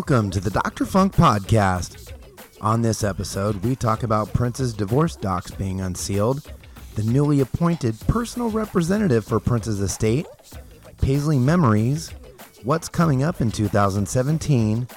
[0.00, 0.86] Welcome to the Dr.
[0.86, 2.14] Funk Podcast.
[2.62, 6.50] On this episode, we talk about Prince's divorce docs being unsealed,
[6.94, 10.26] the newly appointed personal representative for Prince's estate,
[11.02, 12.14] Paisley Memories,
[12.62, 14.88] what's coming up in 2017,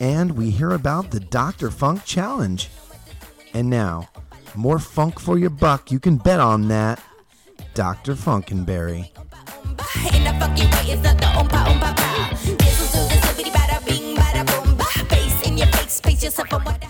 [0.00, 1.70] and we hear about the Dr.
[1.70, 2.70] Funk Challenge.
[3.52, 4.08] And now,
[4.54, 7.02] more funk for your buck, you can bet on that.
[7.74, 8.14] Dr.
[8.14, 9.10] Funkenberry.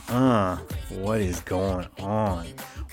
[0.09, 0.57] Uh,
[0.89, 2.47] what is going on?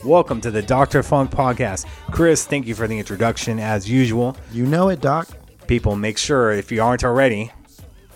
[0.03, 1.01] Welcome to the Dr.
[1.01, 1.85] Funk Podcast.
[2.11, 4.35] Chris, thank you for the introduction as usual.
[4.51, 5.29] You know it, Doc.
[5.67, 7.53] People, make sure if you aren't already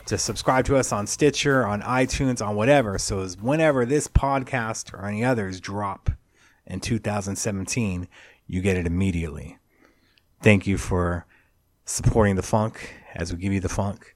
[0.05, 2.97] to subscribe to us on Stitcher, on iTunes, on whatever.
[2.97, 6.09] So as whenever this podcast or any others drop
[6.65, 8.09] in 2017,
[8.47, 9.57] you get it immediately.
[10.41, 11.25] Thank you for
[11.85, 14.13] supporting the funk as we give you the funk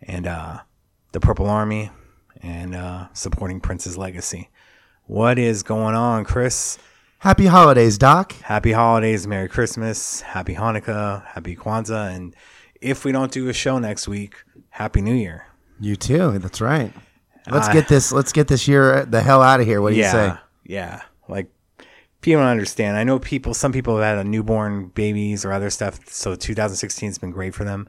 [0.00, 0.60] and uh,
[1.10, 1.90] the Purple Army
[2.42, 4.50] and uh, supporting Prince's legacy.
[5.06, 6.78] What is going on, Chris?
[7.18, 8.32] Happy holidays, Doc.
[8.42, 12.34] Happy holidays, Merry Christmas, Happy Hanukkah, Happy Kwanzaa, and
[12.80, 14.36] if we don't do a show next week,
[14.70, 15.46] Happy New Year.
[15.80, 16.38] You too.
[16.38, 16.92] That's right.
[17.50, 18.12] Let's I- get this.
[18.12, 19.80] Let's get this year the hell out of here.
[19.80, 20.40] What do you yeah, say?
[20.64, 21.02] yeah.
[21.28, 21.50] Like
[22.20, 22.96] people don't understand.
[22.96, 23.54] I know people.
[23.54, 27.54] Some people have had a newborn babies or other stuff, so 2016 has been great
[27.54, 27.88] for them.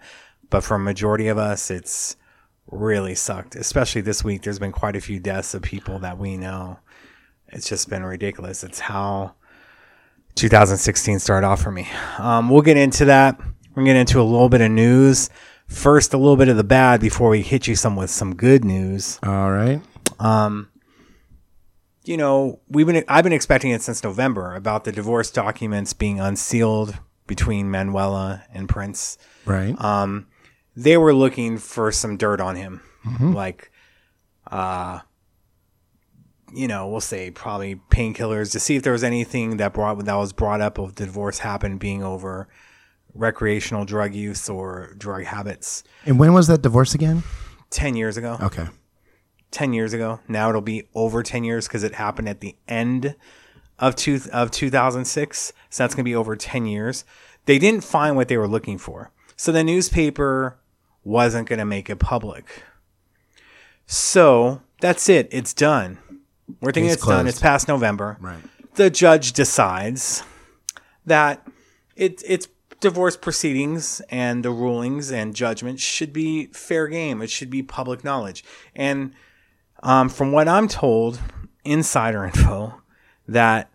[0.50, 2.16] But for a majority of us, it's
[2.72, 3.56] really sucked.
[3.56, 6.80] Especially this week, there's been quite a few deaths of people that we know.
[7.50, 8.64] It's just been ridiculous.
[8.64, 9.36] It's how
[10.36, 11.88] 2016 started off for me.
[12.18, 13.38] Um, we'll get into that.
[13.40, 15.30] We're gonna get into a little bit of news.
[15.68, 18.66] First, a little bit of the bad before we hit you some with some good
[18.66, 19.82] news All right.
[22.04, 26.20] you know, we've been I've been expecting it since November about the divorce documents being
[26.20, 29.18] unsealed between Manuela and Prince.
[29.46, 29.76] Right.
[30.76, 32.82] They were looking for some dirt on him.
[33.34, 33.72] Like
[34.50, 35.00] uh
[36.54, 40.16] you know, we'll say probably painkillers to see if there was anything that brought that
[40.16, 42.50] was brought up of the divorce happened being over
[43.14, 47.24] recreational drug use or drug habits and when was that divorce again?
[47.72, 48.38] 10 years ago.
[48.42, 48.68] Okay.
[49.52, 50.20] 10 years ago.
[50.28, 53.16] Now it'll be over 10 years because it happened at the end
[53.80, 55.54] of two, of 2006.
[55.70, 57.04] So that's going to be over 10 years.
[57.46, 59.12] They didn't find what they were looking for.
[59.36, 60.58] So the newspaper
[61.04, 62.64] wasn't going to make it public.
[63.86, 65.28] So that's it.
[65.32, 65.98] It's done.
[66.60, 67.28] We're thinking Case it's done.
[67.28, 68.18] It's past November.
[68.20, 68.42] Right.
[68.76, 70.24] The judge decides
[71.06, 71.46] that
[71.96, 72.48] it, it's
[72.80, 77.22] divorce proceedings and the rulings and judgments should be fair game.
[77.22, 78.44] It should be public knowledge.
[78.76, 79.14] And
[79.84, 81.20] um, from what I'm told,
[81.64, 82.82] insider info,
[83.28, 83.72] that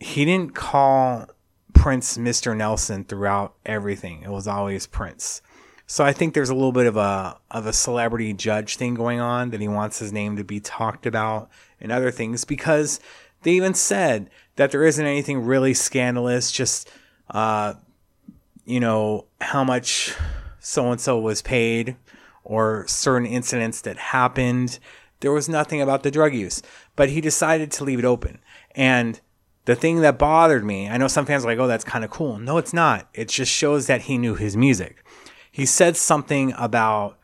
[0.00, 1.26] he didn't call
[1.74, 2.56] Prince Mr.
[2.56, 4.22] Nelson throughout everything.
[4.22, 5.42] It was always Prince.
[5.90, 9.20] So I think there's a little bit of a of a celebrity judge thing going
[9.20, 11.48] on that he wants his name to be talked about
[11.80, 13.00] and other things because
[13.42, 16.90] they even said that there isn't anything really scandalous, just
[17.30, 17.72] uh,
[18.66, 20.14] you know how much
[20.60, 21.96] so and so was paid
[22.44, 24.78] or certain incidents that happened.
[25.20, 26.60] There was nothing about the drug use,
[26.96, 28.40] but he decided to leave it open.
[28.72, 29.18] And
[29.64, 32.10] the thing that bothered me, I know some fans are like, oh, that's kind of
[32.10, 32.38] cool.
[32.38, 33.08] No, it's not.
[33.14, 35.02] It just shows that he knew his music.
[35.50, 37.18] He said something about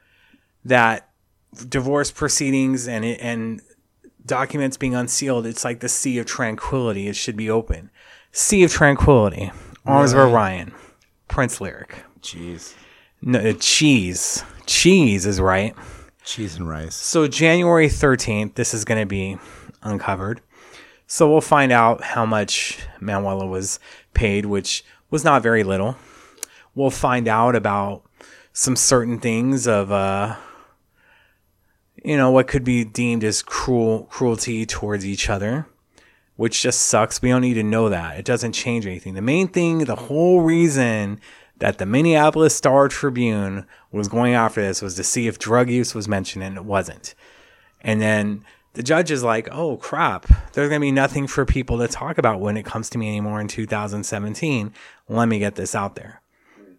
[0.64, 1.08] that
[1.68, 3.60] divorce proceedings and it, and
[4.26, 5.46] documents being unsealed.
[5.46, 7.08] It's like the sea of tranquility.
[7.08, 7.90] It should be open.
[8.32, 9.52] Sea of tranquility.
[9.86, 10.72] Arms of Orion.
[11.28, 11.96] Prince lyric.
[12.20, 12.74] Jeez.
[13.20, 14.42] No, uh, cheese.
[14.66, 15.74] Cheese is right.
[16.24, 16.94] Cheese and rice.
[16.94, 19.36] So January 13th, this is going to be
[19.82, 20.40] uncovered.
[21.06, 23.78] So we'll find out how much Manuela was
[24.14, 25.96] paid, which was not very little.
[26.74, 28.02] We'll find out about
[28.56, 30.36] some certain things of, uh,
[32.04, 35.66] you know, what could be deemed as cruel cruelty towards each other,
[36.36, 37.20] which just sucks.
[37.20, 38.16] We don't need to know that.
[38.16, 39.14] It doesn't change anything.
[39.14, 41.20] The main thing, the whole reason
[41.58, 45.92] that the Minneapolis Star Tribune was going after this was to see if drug use
[45.92, 47.16] was mentioned, and it wasn't.
[47.80, 48.44] And then
[48.74, 52.18] the judge is like, oh crap, there's going to be nothing for people to talk
[52.18, 54.72] about when it comes to me anymore in 2017.
[55.08, 56.20] Let me get this out there.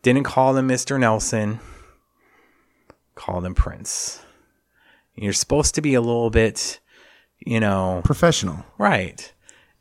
[0.06, 1.00] Didn't call them Mr.
[1.00, 1.60] Nelson,
[3.16, 4.22] call them Prince.
[5.16, 6.80] You're supposed to be a little bit,
[7.40, 8.66] you know, Professional.
[8.78, 9.32] Right.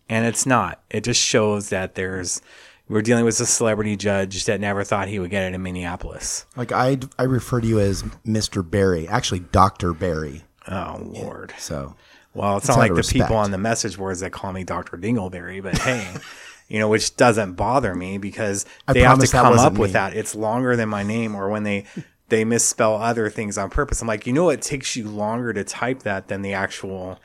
[0.09, 0.83] And it's not.
[0.91, 2.41] It just shows that there's
[2.89, 6.45] we're dealing with a celebrity judge that never thought he would get it in Minneapolis.
[6.57, 8.69] Like I, I refer to you as Mr.
[8.69, 9.09] Barry.
[9.09, 10.43] Actually, Doctor Barry.
[10.69, 11.55] Oh Lord.
[11.59, 11.97] So
[12.35, 14.97] Well, it's It's not like the people on the message boards that call me Dr.
[14.99, 16.07] Dingleberry, but hey,
[16.69, 20.15] you know, which doesn't bother me because they have to come up wasn't with that.
[20.15, 21.87] It's longer than my name, or when they
[22.29, 24.01] they misspell other things on purpose.
[24.01, 27.19] I'm like, you know, it takes you longer to type that than the actual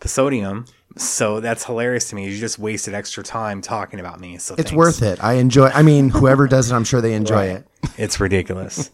[0.00, 0.66] episodium.
[0.96, 2.28] So that's hilarious to me.
[2.28, 4.36] You just wasted extra time talking about me.
[4.36, 5.22] So It's worth it.
[5.24, 5.68] I enjoy.
[5.68, 7.66] I mean, whoever does it, I'm sure they enjoy it.
[7.98, 8.90] It's ridiculous.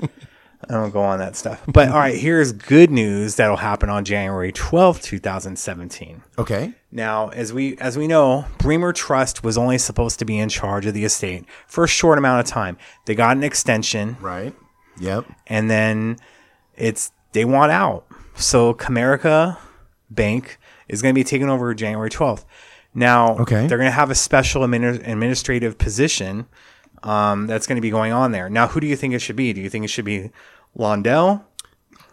[0.69, 1.63] I don't go on that stuff.
[1.69, 6.23] But all right, here's good news that'll happen on January 12th, 2017.
[6.39, 6.73] Okay.
[6.91, 10.87] Now, as we as we know, Bremer Trust was only supposed to be in charge
[10.87, 12.77] of the estate for a short amount of time.
[13.05, 14.55] They got an extension Right.
[15.01, 15.25] Yep.
[15.47, 16.17] and then
[16.77, 18.07] it's they want out.
[18.37, 19.59] So Comerica
[20.11, 20.59] Bank
[20.89, 22.45] is going to be taken over January 12th.
[22.95, 23.67] Now, Okay.
[23.67, 26.47] they're going to have a special admini- administrative position
[27.03, 28.49] um, that's going to be going on there.
[28.49, 29.53] Now, who do you think it should be?
[29.53, 30.31] Do you think it should be
[30.77, 31.45] Londell?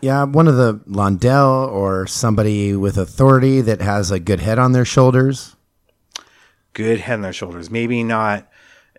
[0.02, 4.74] Yeah, one of the Londell or somebody with authority that has a good head on
[4.74, 5.56] their shoulders.
[6.74, 7.72] Good head on their shoulders.
[7.72, 8.48] Maybe not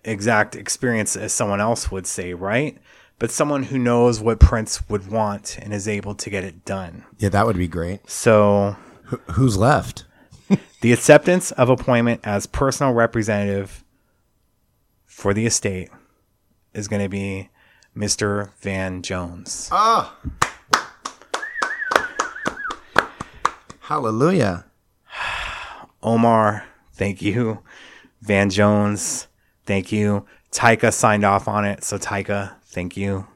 [0.04, 2.78] exact experience as someone else would say, right?
[3.18, 7.04] But someone who knows what Prince would want and is able to get it done.
[7.18, 8.08] Yeah, that would be great.
[8.10, 8.76] So
[9.10, 10.04] Wh- who's left?
[10.82, 13.82] The acceptance of appointment as personal representative
[15.06, 15.88] for the estate
[16.74, 17.48] is going to be
[17.96, 18.50] Mr.
[18.60, 19.68] Van Jones.
[19.72, 20.14] Oh.
[23.80, 24.66] Hallelujah.
[26.02, 27.62] Omar, thank you.
[28.20, 29.26] Van Jones,
[29.64, 30.26] thank you.
[30.52, 33.26] Tyka signed off on it, so Tyka, thank you.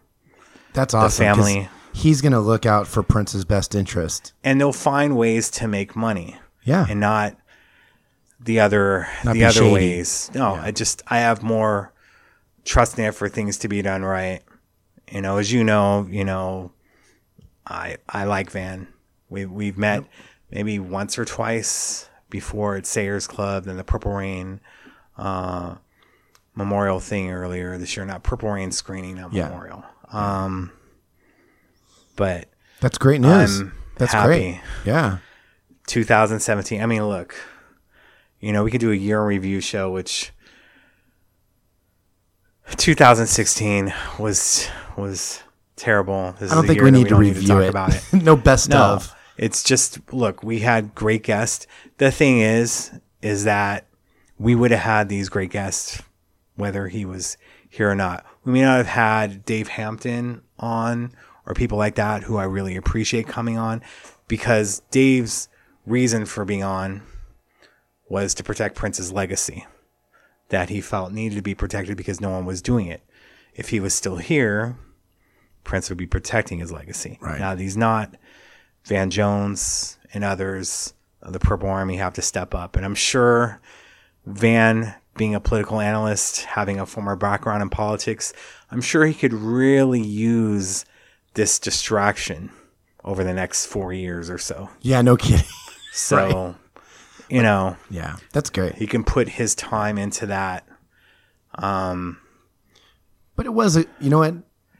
[0.74, 1.26] That's awesome.
[1.26, 1.68] 'cause family.
[1.92, 4.32] He's going to look out for Prince's best interest.
[4.44, 6.86] And they'll find ways to make money Yeah.
[6.88, 7.36] and not
[8.38, 9.72] the other Not the other shady.
[9.72, 10.30] ways.
[10.32, 11.92] No, I just I have more
[12.64, 14.42] trust in it for things to be done right.
[15.10, 16.70] You know, as you know, you know,
[17.66, 18.86] I I like Van.
[19.28, 20.04] We we've met
[20.50, 24.60] maybe once or twice before at Sayers Club, then the Purple Rain
[25.18, 25.74] uh,
[26.60, 28.04] Memorial thing earlier this year.
[28.06, 29.48] Not Purple Rain screening, not Yeah.
[29.48, 29.84] Memorial.
[30.12, 30.70] Um,
[32.16, 32.48] but
[32.80, 33.60] That's great news.
[33.60, 34.26] I'm That's happy.
[34.28, 34.60] great.
[34.84, 35.18] Yeah.
[35.86, 36.82] 2017.
[36.82, 37.34] I mean, look,
[38.40, 40.32] you know, we could do a year in review show, which
[42.76, 45.42] 2016 was was
[45.76, 46.34] terrible.
[46.38, 47.68] This I don't is think we need to don't review talk it.
[47.68, 48.02] about it.
[48.22, 49.14] no best No, of.
[49.36, 50.42] it's just look.
[50.42, 51.66] We had great guests.
[51.98, 52.90] The thing is,
[53.22, 53.86] is that
[54.38, 56.02] we would have had these great guests
[56.60, 57.36] whether he was
[57.68, 58.24] here or not.
[58.44, 61.12] We may not have had Dave Hampton on
[61.46, 63.82] or people like that who I really appreciate coming on
[64.28, 65.48] because Dave's
[65.86, 67.02] reason for being on
[68.08, 69.66] was to protect Prince's legacy
[70.48, 73.02] that he felt needed to be protected because no one was doing it.
[73.54, 74.76] If he was still here,
[75.64, 77.18] Prince would be protecting his legacy.
[77.20, 77.38] Right.
[77.38, 78.16] Now that he's not,
[78.84, 82.76] Van Jones and others of the Purple Army have to step up.
[82.76, 83.60] And I'm sure
[84.26, 88.32] Van, being a political analyst, having a former background in politics,
[88.70, 90.86] I'm sure he could really use
[91.34, 92.50] this distraction
[93.04, 94.70] over the next four years or so.
[94.80, 95.46] Yeah, no kidding.
[95.92, 96.54] So,
[97.28, 98.76] you know, Yeah, that's great.
[98.76, 100.64] he can put his time into that.
[101.56, 102.18] Um,
[103.36, 104.34] But it was a, you know what?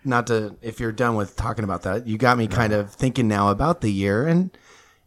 [0.05, 3.27] Not to, if you're done with talking about that, you got me kind of thinking
[3.29, 4.27] now about the year.
[4.27, 4.57] And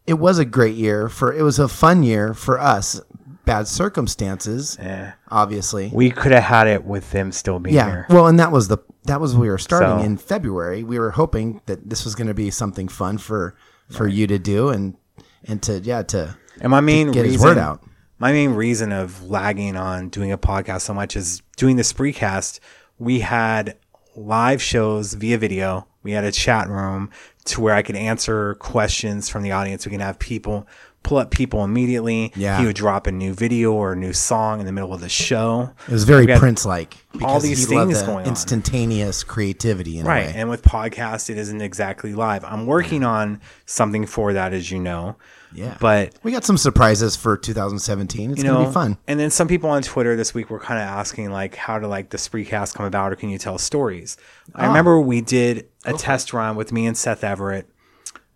[0.06, 3.00] it was a great year for, it was a fun year for us.
[3.44, 5.10] Bad circumstances, Eh.
[5.30, 5.90] obviously.
[5.92, 7.86] We could have had it with them still being yeah.
[7.86, 8.06] here.
[8.10, 10.82] Well, and that was the, that was we were starting So- in February.
[10.82, 13.54] We were hoping that this was going to be something fun for,
[13.90, 14.96] for you to do and,
[15.44, 17.82] and to, yeah, to And my main get reason, his word out.
[18.18, 22.60] my main reason of lagging on doing a podcast so much is doing the Spreecast.
[22.98, 23.76] We had
[24.16, 25.86] live shows via video.
[26.02, 27.10] We had a chat room
[27.46, 29.84] to where I could answer questions from the audience.
[29.84, 30.66] We can have people
[31.04, 32.32] pull up people immediately.
[32.34, 32.58] Yeah.
[32.58, 35.08] He would drop a new video or a new song in the middle of the
[35.08, 35.70] show.
[35.86, 36.96] It was very Prince like.
[37.22, 38.26] all these things going on.
[38.26, 40.34] Instantaneous creativity in a Right.
[40.34, 42.42] And with podcast, it isn't exactly live.
[42.44, 45.16] I'm working on something for that, as you know.
[45.52, 45.76] Yeah.
[45.78, 48.32] But we got some surprises for 2017.
[48.32, 48.98] It's you going to be fun.
[49.06, 51.86] And then some people on Twitter this week were kind of asking like, how did
[51.86, 54.16] like the Spreecast come about, or can you tell stories?
[54.54, 54.68] I ah.
[54.68, 57.68] remember we did a test run with me and Seth Everett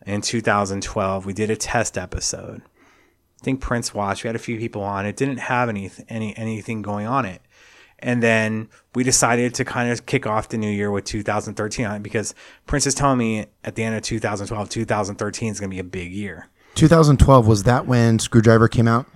[0.08, 1.26] in 2012.
[1.26, 2.62] We did a test episode.
[3.40, 4.24] I think Prince watched.
[4.24, 5.06] We had a few people on.
[5.06, 7.40] It didn't have any any anything going on it.
[8.00, 11.96] And then we decided to kind of kick off the new year with 2013 on
[11.96, 12.32] it because
[12.66, 15.84] Prince is telling me at the end of 2012, 2013 is going to be a
[15.84, 16.48] big year.
[16.76, 19.06] 2012 was that when Screwdriver came out,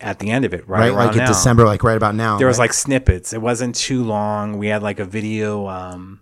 [0.00, 0.92] At the end of it, right?
[0.92, 1.06] right?
[1.08, 1.26] Like in.
[1.26, 2.38] December, like right about now.
[2.38, 2.64] there was right?
[2.64, 3.32] like snippets.
[3.32, 4.56] It wasn't too long.
[4.56, 5.66] We had like a video.
[5.66, 6.20] Um,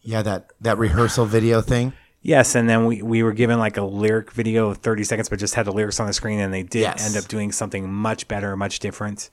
[0.00, 1.92] yeah, that that rehearsal video thing.
[2.24, 5.38] Yes, and then we, we were given like a lyric video of 30 seconds, but
[5.38, 7.06] just had the lyrics on the screen, and they did Yes.
[7.06, 9.30] end up doing something much better, much different.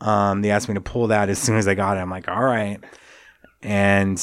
[0.00, 2.00] Um, they asked me to pull that as soon as I got it.
[2.00, 2.78] I'm like, all right.
[3.62, 4.20] And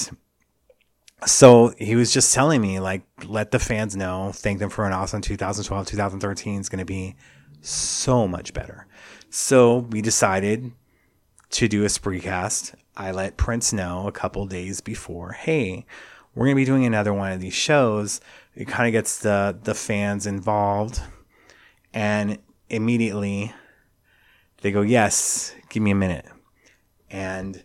[1.25, 4.91] so he was just telling me like let the fans know thank them for an
[4.91, 7.15] awesome 2012 2013 is going to be
[7.61, 8.85] so much better
[9.29, 10.73] so we decided
[11.49, 15.85] to do a spreecast i let prince know a couple days before hey
[16.35, 18.21] we're going to be doing another one of these shows
[18.55, 21.01] it kind of gets the the fans involved
[21.93, 22.37] and
[22.69, 23.53] immediately
[24.61, 26.25] they go yes give me a minute
[27.09, 27.63] and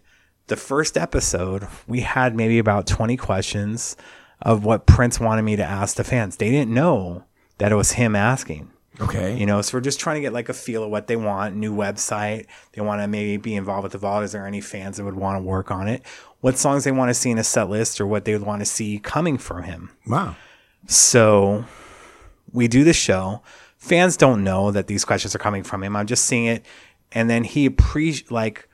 [0.49, 3.97] the first episode, we had maybe about 20 questions
[4.43, 6.37] of what Prince wanted me to ask the fans.
[6.37, 7.25] They didn't know
[7.59, 8.71] that it was him asking.
[9.01, 9.37] Okay.
[9.37, 11.55] You know, so we're just trying to get like a feel of what they want.
[11.55, 12.47] New website.
[12.73, 14.25] They want to maybe be involved with the vault.
[14.25, 16.03] Is there any fans that would want to work on it?
[16.41, 18.61] What songs they want to see in a set list or what they would want
[18.61, 19.91] to see coming from him.
[20.07, 20.37] wow.
[20.87, 21.65] So
[22.53, 23.43] we do the show.
[23.77, 25.97] Fans don't know that these questions are coming from him.
[25.97, 26.65] I'm just seeing it,
[27.13, 28.69] and then he pre like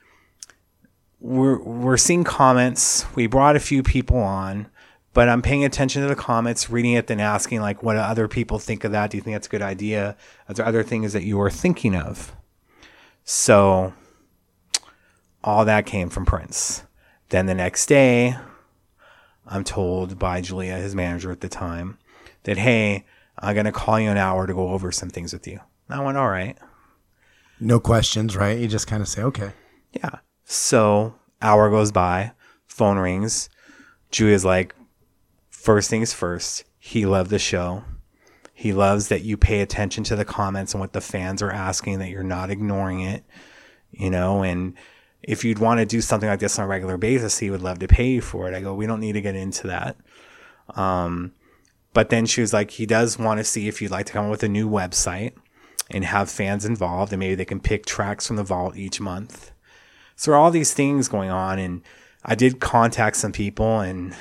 [1.19, 3.05] we're we're seeing comments.
[3.15, 4.67] We brought a few people on,
[5.13, 8.27] but I'm paying attention to the comments, reading it, then asking like, what do other
[8.27, 9.11] people think of that?
[9.11, 10.15] Do you think that's a good idea?
[10.47, 12.35] Are there other things that you are thinking of?
[13.23, 13.93] So
[15.43, 16.83] all that came from Prince.
[17.29, 18.37] Then the next day,
[19.47, 21.97] I'm told by Julia, his manager at the time,
[22.43, 23.05] that hey,
[23.39, 25.59] I'm gonna call you an hour to go over some things with you.
[25.89, 26.57] I went, all right.
[27.59, 28.57] No questions, right?
[28.57, 29.51] You just kind of say, okay.
[29.91, 30.19] Yeah.
[30.43, 32.31] So hour goes by,
[32.67, 33.49] phone rings.
[34.11, 34.75] Julia's like,
[35.49, 36.63] first things first.
[36.77, 37.83] He loved the show.
[38.53, 41.99] He loves that you pay attention to the comments and what the fans are asking,
[41.99, 43.25] that you're not ignoring it,
[43.91, 44.75] you know, and
[45.27, 47.79] if you'd want to do something like this on a regular basis, he would love
[47.79, 48.55] to pay you for it.
[48.55, 49.97] I go, we don't need to get into that.
[50.75, 51.33] Um,
[51.93, 54.25] but then she was like, he does want to see if you'd like to come
[54.25, 55.33] up with a new website
[55.89, 59.51] and have fans involved, and maybe they can pick tracks from the vault each month.
[60.15, 61.81] So all these things going on, and
[62.23, 64.15] I did contact some people, and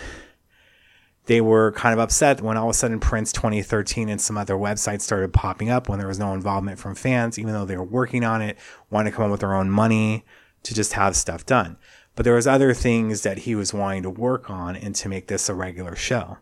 [1.27, 4.55] they were kind of upset when all of a sudden Prince 2013 and some other
[4.55, 7.85] websites started popping up when there was no involvement from fans, even though they were
[7.85, 8.59] working on it,
[8.91, 10.25] wanting to come up with their own money
[10.65, 11.77] to just have stuff done.
[12.17, 15.29] But there was other things that he was wanting to work on and to make
[15.29, 16.39] this a regular show.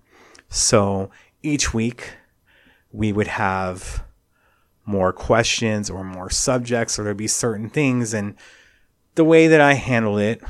[0.49, 1.11] So
[1.43, 2.15] each week
[2.93, 4.05] we would have
[4.85, 8.13] more questions or more subjects, or there'd be certain things.
[8.13, 8.35] And
[9.15, 10.43] the way that I handled it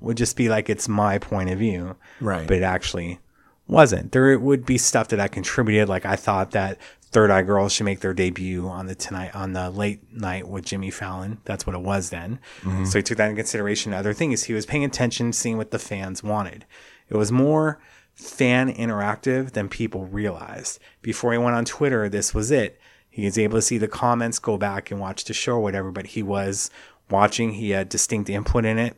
[0.00, 1.96] would just be like it's my point of view.
[2.20, 2.46] Right.
[2.46, 3.20] But it actually
[3.66, 4.12] wasn't.
[4.12, 5.88] There would be stuff that I contributed.
[5.88, 6.78] Like I thought that
[7.14, 10.64] Third Eye Girls should make their debut on the tonight on the late night with
[10.64, 11.38] Jimmy Fallon.
[11.44, 12.40] That's what it was then.
[12.62, 12.86] Mm-hmm.
[12.86, 13.94] So he took that into consideration.
[13.94, 16.66] Other thing is he was paying attention, seeing what the fans wanted.
[17.08, 17.80] It was more
[18.16, 20.80] fan interactive than people realized.
[21.02, 22.80] Before he went on Twitter, this was it.
[23.08, 25.92] He was able to see the comments, go back and watch the show or whatever,
[25.92, 26.68] but he was
[27.08, 27.52] watching.
[27.52, 28.96] He had distinct input in it.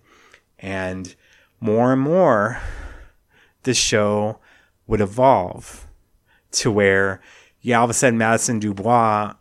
[0.59, 1.15] And
[1.61, 2.63] more and more,
[3.65, 4.39] the show
[4.87, 5.87] would evolve
[6.53, 7.21] to where,
[7.67, 9.35] yeah, all of a sudden Madison Dubois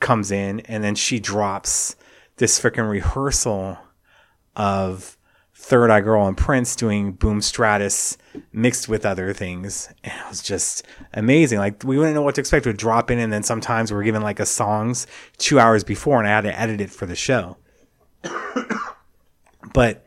[0.00, 1.94] comes in and then she drops
[2.36, 3.76] this freaking rehearsal
[4.56, 5.18] of
[5.54, 8.16] Third Eye Girl and Prince doing Boom Stratus
[8.54, 9.92] mixed with other things.
[10.02, 11.58] And it was just amazing.
[11.58, 12.64] Like we wouldn't know what to expect.
[12.64, 16.18] Would drop in and then sometimes we are given like a songs two hours before
[16.18, 17.58] and I had to edit it for the show.
[19.74, 20.02] but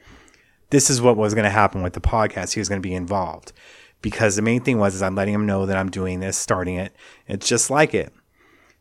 [0.71, 2.55] this is what was going to happen with the podcast.
[2.55, 3.53] He was going to be involved
[4.01, 6.75] because the main thing was is I'm letting him know that I'm doing this, starting
[6.75, 6.93] it.
[7.27, 8.13] It's just like it.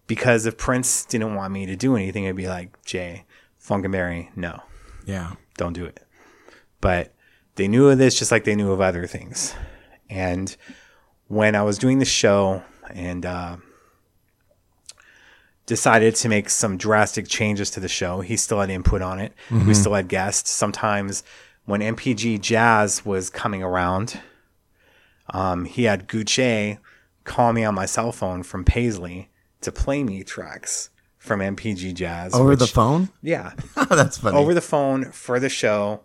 [0.06, 3.24] Because if Prince didn't want me to do anything, it'd be like, Jay,
[3.60, 4.60] Funkenberry, no,
[5.04, 5.32] Yeah.
[5.56, 6.06] don't do it.
[6.80, 7.12] But
[7.56, 9.54] they knew of this just like they knew of other things.
[10.08, 10.54] And
[11.26, 12.62] when I was doing the show
[12.94, 13.56] and uh,
[15.66, 19.32] decided to make some drastic changes to the show, he still had input on it.
[19.50, 20.50] We still had guests.
[20.50, 21.24] Sometimes
[21.64, 24.20] when NPG Jazz was coming around,
[25.30, 26.78] um, he had Gucci
[27.24, 29.30] call me on my cell phone from Paisley
[29.60, 32.34] to play me tracks from NPG Jazz.
[32.34, 33.08] Over the phone?
[33.22, 33.52] Yeah
[33.90, 34.36] That's funny.
[34.36, 36.02] over the phone for the show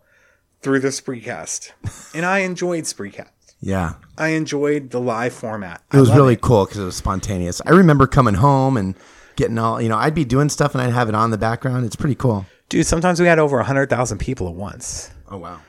[0.62, 1.72] through the Spreecast.
[2.16, 3.30] And I enjoyed Spreecast.
[3.60, 3.94] yeah.
[4.18, 5.82] I enjoyed the live format.
[5.94, 7.62] It was really cool because it was spontaneous.
[7.66, 8.96] I remember coming home and
[9.36, 11.86] getting all, you know, I'd be doing stuff and I'd have it on the background.
[11.86, 12.46] It's pretty cool.
[12.70, 15.12] Dude, sometimes we had over 100,000 people at once.
[15.30, 15.60] Oh, wow.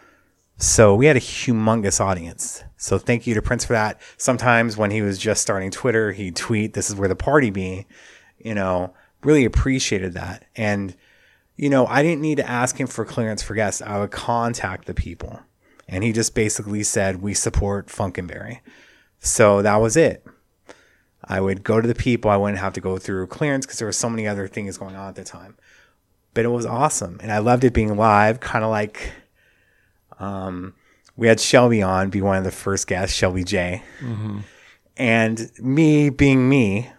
[0.62, 2.62] So we had a humongous audience.
[2.76, 4.00] So thank you to Prince for that.
[4.16, 7.84] Sometimes when he was just starting Twitter, he'd tweet, This is where the party be.
[8.38, 10.44] You know, really appreciated that.
[10.54, 10.94] And,
[11.56, 13.82] you know, I didn't need to ask him for clearance for guests.
[13.82, 15.40] I would contact the people.
[15.88, 18.60] And he just basically said, We support Funkenberry.
[19.18, 20.24] So that was it.
[21.24, 22.30] I would go to the people.
[22.30, 24.94] I wouldn't have to go through clearance because there were so many other things going
[24.94, 25.56] on at the time.
[26.34, 27.18] But it was awesome.
[27.20, 29.12] And I loved it being live, kind of like
[30.22, 30.74] Um,
[31.16, 33.82] we had Shelby on, be one of the first guests, Shelby J.
[34.00, 34.38] Mm-hmm.
[34.96, 36.90] And me being me,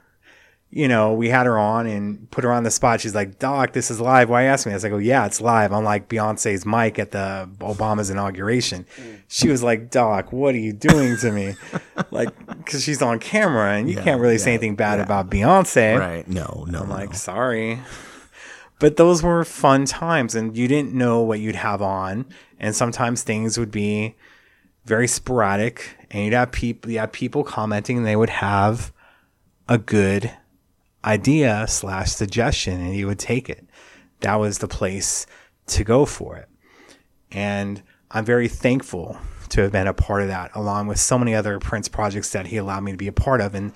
[0.70, 3.00] you know, we had her on and put her on the spot.
[3.00, 4.30] She's like, Doc, this is live.
[4.30, 4.74] Why you asking me?
[4.74, 5.72] I was like, oh, yeah, it's live.
[5.72, 8.86] I'm like Beyonce's mic at the Obama's inauguration.
[9.28, 11.54] She was like, Doc, what are you doing to me?
[12.12, 15.04] like, because she's on camera and you Yeah, can't really say anything bad yeah.
[15.06, 16.00] about Beyonce.
[16.00, 16.28] Right.
[16.28, 16.82] No, no.
[16.82, 17.80] I'm like, sorry.
[18.80, 22.26] But those were fun times, and you didn't know what you'd have on.
[22.64, 24.16] And sometimes things would be
[24.86, 28.94] very sporadic, and you'd have people, you have people commenting, and they would have
[29.68, 30.32] a good
[31.04, 33.66] idea slash suggestion, and you would take it.
[34.22, 35.28] That was the place
[35.68, 36.48] to go for it.
[37.32, 39.18] And I'm very thankful
[39.50, 42.48] to have been a part of that, along with so many other Prince projects that
[42.48, 43.56] he allowed me to be a part of.
[43.56, 43.74] And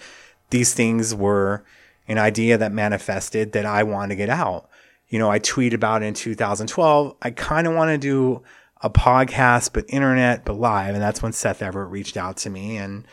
[0.49, 1.65] these things were
[2.07, 4.69] an idea that manifested that I wanted to get out.
[5.09, 7.17] You know, I tweeted about it in 2012.
[7.21, 8.43] I kind of want to do
[8.81, 10.93] a podcast, but internet, but live.
[10.93, 13.05] And that's when Seth Everett reached out to me and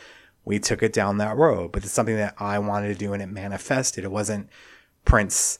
[0.43, 1.71] we took it down that road.
[1.71, 4.03] But it's something that I wanted to do and it manifested.
[4.03, 4.49] It wasn't
[5.05, 5.59] Prince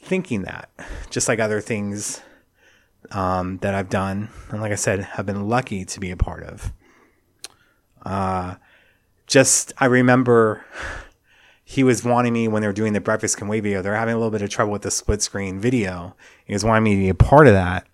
[0.00, 0.70] thinking that,
[1.10, 2.20] just like other things
[3.10, 4.28] um, that I've done.
[4.50, 6.72] And like I said, have been lucky to be a part of.
[8.04, 8.56] Uh,
[9.26, 10.64] just, I remember
[11.64, 13.80] he was wanting me when they were doing the Breakfast Can Wait video.
[13.80, 16.16] They're having a little bit of trouble with the split screen video.
[16.44, 17.86] He was wanting me to be a part of that.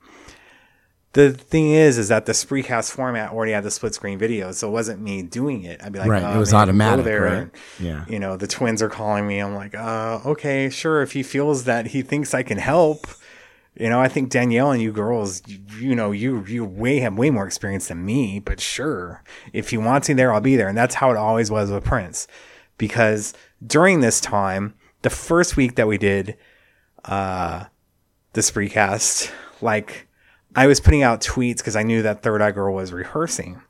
[1.15, 4.69] The thing is, is that the Spreecast format already had the split screen video, so
[4.69, 5.81] it wasn't me doing it.
[5.83, 7.33] I'd be like, Right, oh, it was automatic, go right?
[7.35, 7.51] and,
[7.81, 8.05] Yeah.
[8.07, 9.39] You know, the twins are calling me.
[9.39, 11.01] I'm like, uh, okay, sure.
[11.03, 13.07] If he feels that he thinks I can help,
[13.75, 17.17] you know, I think Danielle and you girls, you, you know, you you way have
[17.17, 18.41] way more experience than me.
[18.41, 19.23] But sure,
[19.53, 21.85] if he wants me there, I'll be there, and that's how it always was with
[21.85, 22.27] Prince.
[22.77, 23.35] Because
[23.65, 26.37] during this time, the first week that we did
[27.05, 27.65] uh,
[28.33, 29.31] the Spreecast,
[29.63, 30.08] like
[30.59, 33.63] I was putting out tweets because I knew that Third Eye Girl was rehearsing,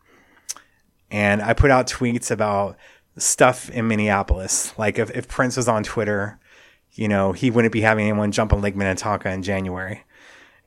[1.11, 2.79] and I put out tweets about
[3.18, 4.72] stuff in Minneapolis.
[4.79, 6.40] Like if, if Prince was on Twitter,
[6.92, 10.03] you know, he wouldn't be having anyone jump on Lake Minnetonka in January.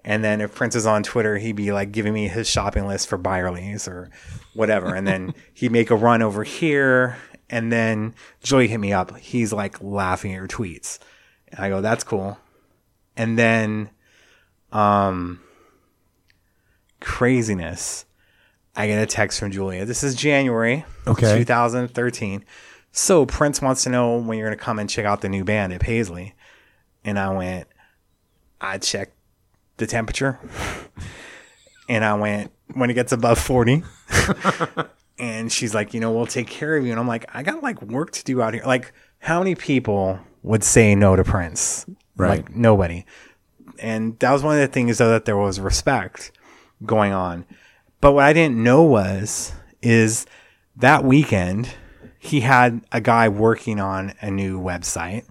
[0.05, 3.07] And then if Prince is on Twitter, he'd be like giving me his shopping list
[3.07, 4.11] for Byerly's or
[4.53, 4.93] whatever.
[4.93, 7.17] And then he'd make a run over here.
[7.49, 9.17] And then Joey hit me up.
[9.17, 10.99] He's like laughing at your tweets.
[11.47, 12.37] And I go, that's cool.
[13.17, 13.89] And then,
[14.71, 15.39] um,
[17.01, 18.05] craziness.
[18.75, 19.83] I get a text from Julia.
[19.83, 21.37] This is January Okay.
[21.39, 22.45] 2013.
[22.93, 25.43] So Prince wants to know when you're going to come and check out the new
[25.43, 26.35] band at Paisley.
[27.03, 27.67] And I went,
[28.61, 29.13] I checked
[29.77, 30.39] the temperature.
[31.89, 33.83] and I went, when it gets above 40.
[35.19, 36.91] and she's like, you know, we'll take care of you.
[36.91, 38.63] And I'm like, I got like work to do out here.
[38.65, 41.85] Like, how many people would say no to Prince?
[42.15, 42.37] Right.
[42.37, 43.05] Like, nobody.
[43.79, 46.31] And that was one of the things, though, that there was respect
[46.85, 47.45] going on.
[47.99, 50.25] But what I didn't know was, is
[50.75, 51.73] that weekend,
[52.17, 55.25] he had a guy working on a new website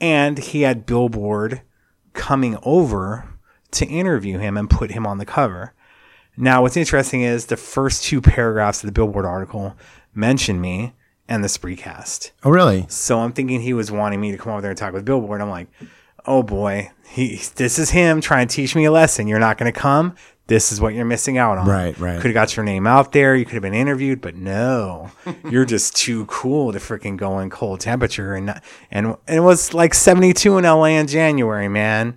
[0.00, 1.62] and he had Billboard
[2.12, 3.28] coming over
[3.72, 5.74] to interview him and put him on the cover.
[6.36, 9.76] Now, what's interesting is the first two paragraphs of the Billboard article
[10.14, 10.94] mention me
[11.28, 12.30] and the Spreecast.
[12.44, 12.86] Oh, really?
[12.88, 15.40] So I'm thinking he was wanting me to come over there and talk with Billboard.
[15.40, 15.68] I'm like,
[16.26, 19.26] oh boy, he this is him trying to teach me a lesson.
[19.28, 20.14] You're not going to come.
[20.46, 21.66] This is what you're missing out on.
[21.68, 22.18] Right, right.
[22.18, 23.36] Could have got your name out there.
[23.36, 25.10] You could have been interviewed, but no,
[25.50, 28.34] you're just too cool to freaking go in cold temperature.
[28.34, 32.16] And not- and and it was like 72 in LA in January, man.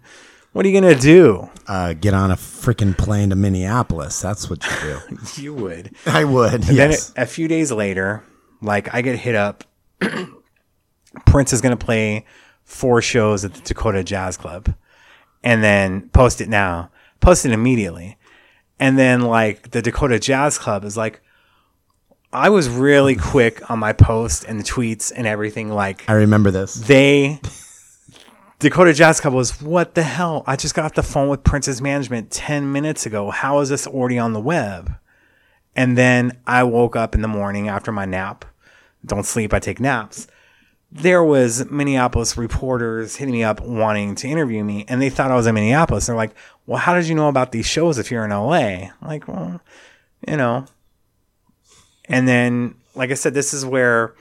[0.53, 1.49] What are you gonna do?
[1.67, 4.19] Uh, get on a freaking plane to Minneapolis.
[4.21, 5.17] That's what you do.
[5.41, 5.95] You would.
[6.05, 6.53] I would.
[6.53, 7.13] And then yes.
[7.15, 8.23] a few days later,
[8.61, 9.63] like I get hit up.
[11.25, 12.25] Prince is going to play
[12.71, 14.73] four shows at the Dakota Jazz Club,
[15.43, 16.89] and then post it now.
[17.19, 18.17] Post it immediately,
[18.79, 21.21] and then like the Dakota Jazz Club is like,
[22.33, 25.69] I was really quick on my post and the tweets and everything.
[25.69, 26.73] Like I remember this.
[26.73, 27.39] they
[28.59, 30.43] Dakota Jazz Club was what the hell?
[30.47, 33.29] I just got off the phone with Prince's management 10 minutes ago.
[33.31, 34.93] How is this already on the web?
[35.75, 38.45] And then I woke up in the morning after my nap.
[39.05, 40.27] Don't sleep, I take naps.
[40.91, 45.35] There was Minneapolis reporters hitting me up wanting to interview me and they thought I
[45.35, 46.07] was in Minneapolis.
[46.07, 48.91] They're like, "Well, how did you know about these shows if you're in LA?" I'm
[49.01, 49.61] like, "Well,
[50.27, 50.65] you know,
[52.05, 54.15] and then, like I said, this is where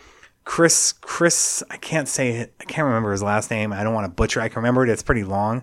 [0.45, 2.43] Chris, Chris, I can't say.
[2.61, 3.73] I can't remember his last name.
[3.73, 4.41] I don't want to butcher.
[4.41, 4.91] I can remember it.
[4.91, 5.63] It's pretty long.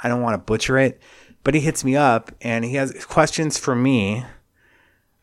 [0.00, 1.00] I don't want to butcher it.
[1.44, 4.24] But he hits me up and he has questions for me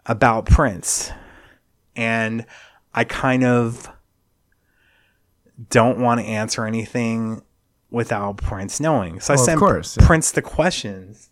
[0.05, 1.11] about Prince.
[1.95, 2.45] And
[2.93, 3.89] I kind of
[5.69, 7.41] don't want to answer anything
[7.91, 9.19] without Prince knowing.
[9.19, 10.05] So I Well, of sent course, yeah.
[10.05, 11.29] Prince the questions.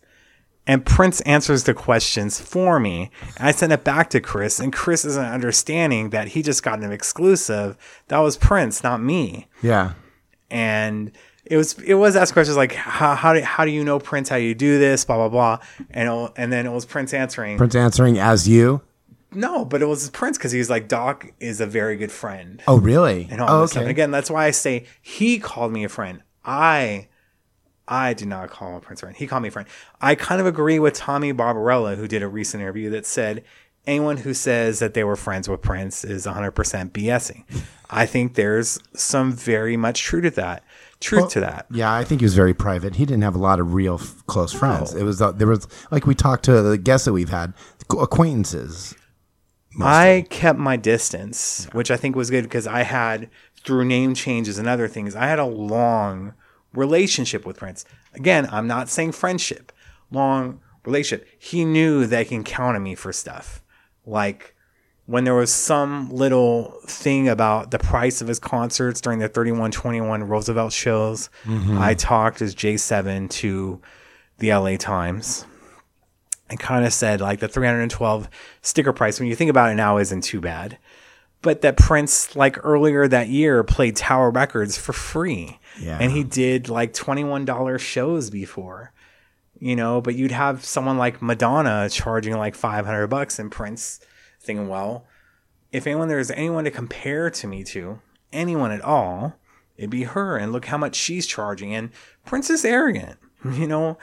[0.66, 3.10] and Prince answers the questions for me.
[3.36, 6.80] And I send it back to Chris, and Chris isn't understanding that he just got
[6.82, 7.76] an exclusive.
[8.08, 9.46] That was Prince, not me.
[9.62, 9.92] Yeah.
[10.50, 11.12] And
[11.44, 14.30] it was it was asked questions like how how do, how do you know Prince?
[14.30, 15.04] How do you do this?
[15.04, 15.58] Blah blah blah.
[15.90, 17.58] And it, and then it was Prince answering.
[17.58, 18.80] Prince answering as you.
[19.34, 22.62] No, but it was Prince because he's like Doc is a very good friend.
[22.66, 23.28] Oh, really?
[23.30, 23.82] and all oh, this stuff.
[23.82, 26.22] And again, that's why I say he called me a friend.
[26.44, 27.08] I
[27.86, 29.16] I did not call him a Prince friend.
[29.16, 29.68] He called me a friend.
[30.00, 33.44] I kind of agree with Tommy Barbarella, who did a recent interview that said
[33.86, 36.52] anyone who says that they were friends with Prince is 100%
[36.90, 37.44] BSing.
[37.90, 40.64] I think there's some very much true to that.
[41.00, 41.66] Truth to that.
[41.70, 42.96] Yeah, I think he was very private.
[42.96, 44.94] He didn't have a lot of real f- close friends.
[44.94, 47.52] It was uh, there was like we talked to the guests that we've had,
[47.90, 48.94] acquaintances.
[49.80, 53.30] I kept my distance, which I think was good because I had
[53.64, 56.34] through name changes and other things, I had a long
[56.72, 57.84] relationship with Prince.
[58.14, 59.72] Again, I'm not saying friendship,
[60.10, 61.26] long relationship.
[61.38, 63.62] He knew they can count on me for stuff.
[64.06, 64.54] Like
[65.06, 70.24] when there was some little thing about the price of his concerts during the 3121
[70.24, 71.78] Roosevelt shows, mm-hmm.
[71.78, 73.80] I talked as J7 to
[74.38, 75.46] the LA Times
[76.50, 78.28] and kind of said like the 312
[78.62, 80.78] sticker price when you think about it now isn't too bad.
[81.42, 85.58] But that prince like earlier that year played tower records for free.
[85.80, 85.98] Yeah.
[86.00, 88.92] and he did like $21 shows before
[89.58, 90.00] you know?
[90.00, 94.00] But you'd have someone like madonna charging like 500 bucks and prince
[94.40, 95.06] thinking well
[95.72, 97.98] if anyone there's anyone to compare to me to
[98.32, 99.38] anyone at all
[99.76, 100.36] it'd be her.
[100.36, 101.74] And look how much she's charging.
[101.74, 101.90] And
[102.24, 103.98] prince is arrogant you know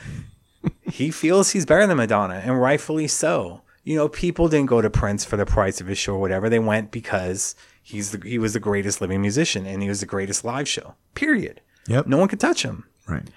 [0.83, 3.61] he feels he's better than Madonna, and rightfully so.
[3.83, 6.49] You know, people didn't go to Prince for the price of his show or whatever.
[6.49, 10.05] They went because he's the, he was the greatest living musician and he was the
[10.05, 10.93] greatest live show.
[11.15, 11.61] Period.
[11.87, 12.05] Yep.
[12.05, 12.85] No one could touch him.
[13.07, 13.27] Right.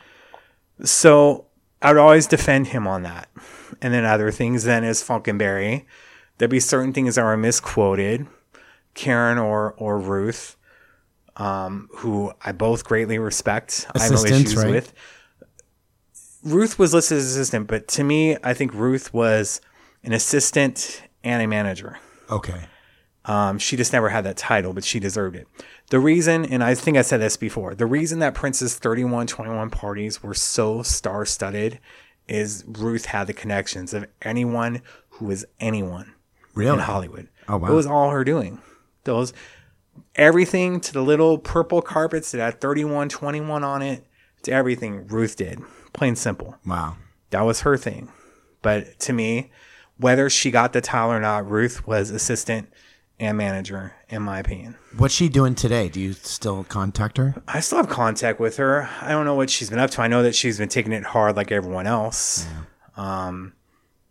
[0.83, 1.47] So
[1.81, 3.31] I'd always defend him on that.
[3.81, 5.87] And then other things then is Funkenberry.
[6.37, 8.27] There'd be certain things that were misquoted.
[8.95, 10.57] Karen or or Ruth,
[11.37, 13.87] um, who I both greatly respect.
[13.95, 14.71] I have no issues right?
[14.71, 14.93] with.
[16.45, 19.61] Ruth was listed as assistant, but to me, I think Ruth was
[20.03, 21.99] an assistant and a manager.
[22.31, 22.67] Okay.
[23.25, 25.49] Um, she just never had that title, but she deserved it.
[25.91, 30.23] The reason, and I think I said this before, the reason that Prince's 3121 parties
[30.23, 31.79] were so star studded
[32.29, 36.13] is Ruth had the connections of anyone who was anyone
[36.55, 36.75] Really?
[36.75, 37.29] in Hollywood.
[37.49, 37.69] Oh, wow.
[37.71, 38.61] It was all her doing.
[39.05, 39.33] Those
[40.15, 44.05] everything to the little purple carpets that had 3121 on it,
[44.43, 45.61] to everything Ruth did.
[45.95, 46.57] Plain simple.
[46.67, 46.97] Wow.
[47.31, 48.11] That was her thing.
[48.61, 49.51] But to me,
[49.97, 52.69] whether she got the title or not, Ruth was assistant
[53.21, 54.77] and manager, in my opinion.
[54.97, 55.89] What's she doing today?
[55.89, 57.35] Do you still contact her?
[57.47, 58.89] I still have contact with her.
[59.01, 60.03] I don't know what she's been up to.
[60.03, 62.47] I know that she's been taking it hard like everyone else.
[62.97, 63.53] Um,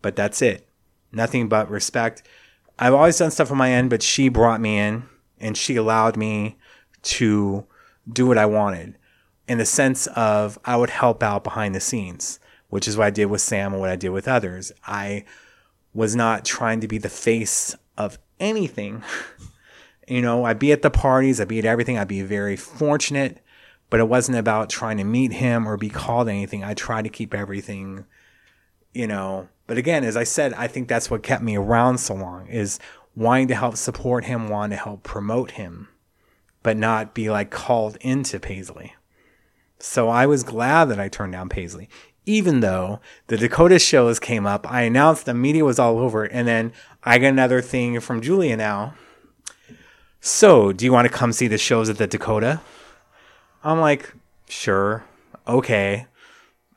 [0.01, 0.67] but that's it.
[1.11, 2.23] Nothing but respect.
[2.79, 5.03] I've always done stuff on my end, but she brought me in
[5.39, 6.57] and she allowed me
[7.03, 7.65] to
[8.11, 8.97] do what I wanted
[9.47, 13.09] in the sense of I would help out behind the scenes, which is what I
[13.09, 14.71] did with Sam and what I did with others.
[14.85, 15.25] I
[15.93, 19.03] was not trying to be the face of anything.
[20.07, 23.39] you know, I'd be at the parties, I'd be at everything, I'd be very fortunate,
[23.89, 26.63] but it wasn't about trying to meet him or be called anything.
[26.63, 28.05] I tried to keep everything,
[28.93, 29.49] you know.
[29.67, 32.79] But again, as I said, I think that's what kept me around so long is
[33.15, 35.87] wanting to help support him, wanting to help promote him,
[36.63, 38.95] but not be like called into Paisley.
[39.83, 41.89] So I was glad that I turned down Paisley.
[42.25, 46.47] Even though the Dakota shows came up, I announced the media was all over and
[46.47, 46.71] then
[47.03, 48.93] I got another thing from Julia now.
[50.21, 52.61] So, do you want to come see the shows at the Dakota?
[53.61, 54.13] I'm like,
[54.47, 55.03] sure,
[55.45, 56.07] okay.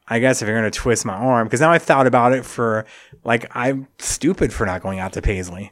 [0.08, 2.86] I guess if you're gonna twist my arm, because now I thought about it for
[3.22, 5.70] like I'm stupid for not going out to Paisley,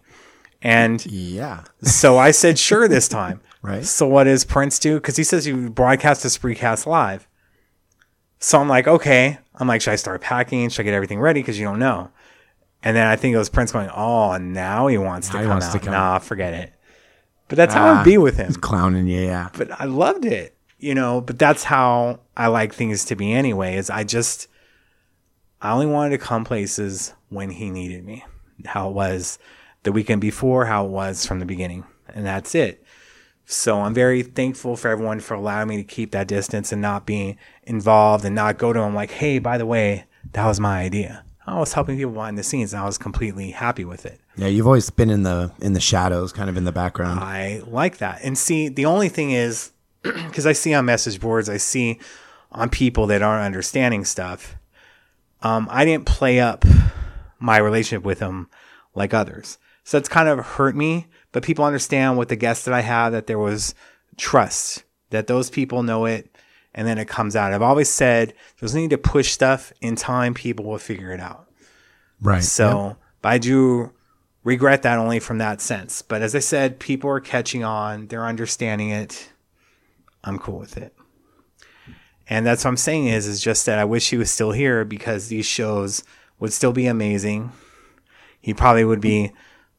[0.62, 1.64] and Yeah.
[1.82, 3.40] so I said sure this time.
[3.64, 3.84] Right.
[3.84, 4.96] So what does Prince do?
[4.96, 7.26] Because he says you broadcast to Spreecast live.
[8.38, 9.38] So I'm like, okay.
[9.54, 10.68] I'm like, should I start packing?
[10.68, 11.40] Should I get everything ready?
[11.40, 12.10] Because you don't know.
[12.82, 15.44] And then I think it was Prince going, oh, now he wants to Now he
[15.46, 15.72] come wants out.
[15.72, 15.92] to come.
[15.92, 16.74] Nah, forget it.
[17.48, 18.48] But that's how Ah, I'd be with him.
[18.48, 19.48] He's clowning you, yeah.
[19.56, 21.22] But I loved it, you know.
[21.22, 23.76] But that's how I like things to be anyway.
[23.76, 24.48] Is I just
[25.62, 28.24] I only wanted to come places when he needed me.
[28.66, 29.38] How it was
[29.84, 32.83] the weekend before, how it was from the beginning, and that's it.
[33.46, 37.04] So I'm very thankful for everyone for allowing me to keep that distance and not
[37.06, 40.80] being involved and not go to them like, hey, by the way, that was my
[40.80, 41.24] idea.
[41.46, 44.18] I was helping people behind the scenes and I was completely happy with it.
[44.36, 47.20] Yeah, you've always been in the in the shadows, kind of in the background.
[47.20, 48.20] I like that.
[48.24, 49.70] And see, the only thing is,
[50.02, 52.00] because I see on message boards, I see
[52.50, 54.56] on people that aren't understanding stuff.
[55.42, 56.64] um, I didn't play up
[57.38, 58.48] my relationship with them
[58.94, 59.58] like others.
[59.82, 63.10] So it's kind of hurt me, but people understand with the guests that I have
[63.10, 63.74] that there was
[64.16, 66.30] trust, that those people know it,
[66.72, 67.52] and then it comes out.
[67.52, 71.18] I've always said there's no need to push stuff in time, people will figure it
[71.18, 71.50] out.
[72.20, 72.44] Right.
[72.44, 73.90] So, but I do
[74.44, 76.02] regret that only from that sense.
[76.02, 79.32] But as I said, people are catching on, they're understanding it.
[80.22, 80.94] I'm cool with it.
[82.28, 84.84] And that's what I'm saying is is just that I wish he was still here
[84.84, 86.04] because these shows
[86.38, 87.50] would still be amazing.
[88.40, 89.32] He probably would be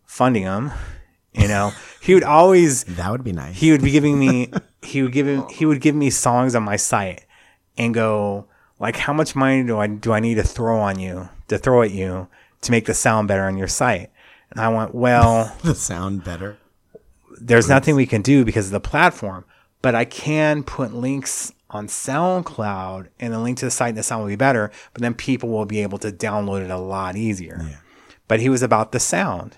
[0.04, 0.74] funding them.
[1.38, 1.71] You know,
[2.02, 3.56] he would always that would be nice.
[3.60, 6.63] he would be giving me he would give him he would give me songs on
[6.63, 7.26] my site
[7.78, 8.48] and go
[8.80, 11.82] like how much money do I do I need to throw on you to throw
[11.82, 12.28] at you
[12.62, 14.12] to make the sound better on your site?
[14.52, 16.58] And I went well the sound better.
[17.41, 19.43] there's nothing we can do because of the platform
[19.82, 24.04] but I can put links on SoundCloud and the link to the site and the
[24.04, 27.15] sound will be better but then people will be able to download it a lot
[27.17, 27.82] easier.
[28.28, 29.58] But he was about the sound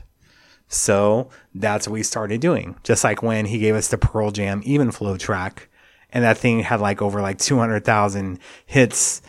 [0.68, 2.76] so that's what we started doing.
[2.84, 5.70] Just like when he gave us the Pearl Jam Even Flow track,
[6.12, 9.22] and that thing had like over like 200,000 hits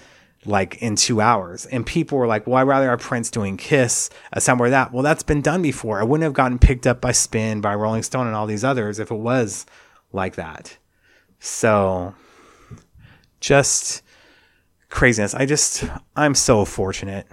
[0.44, 1.66] like in two hours.
[1.66, 4.92] And people were like, well, I'd rather have Prince doing Kiss, a somewhere that.
[4.92, 6.00] Well, that's been done before.
[6.00, 8.98] I wouldn't have gotten picked up by Spin, by Rolling Stone, and all these others
[8.98, 9.66] if it was
[10.12, 10.78] like that.
[11.40, 12.14] So
[13.40, 14.02] just
[14.88, 15.34] craziness.
[15.34, 15.84] I just,
[16.16, 17.26] I'm so fortunate.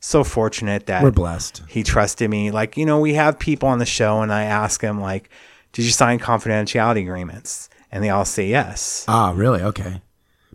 [0.00, 1.62] So fortunate that We're blessed.
[1.68, 2.50] he trusted me.
[2.50, 5.28] Like, you know, we have people on the show and I ask them like,
[5.72, 7.68] did you sign confidentiality agreements?
[7.90, 9.04] And they all say yes.
[9.08, 9.62] Ah, really?
[9.62, 10.00] Okay.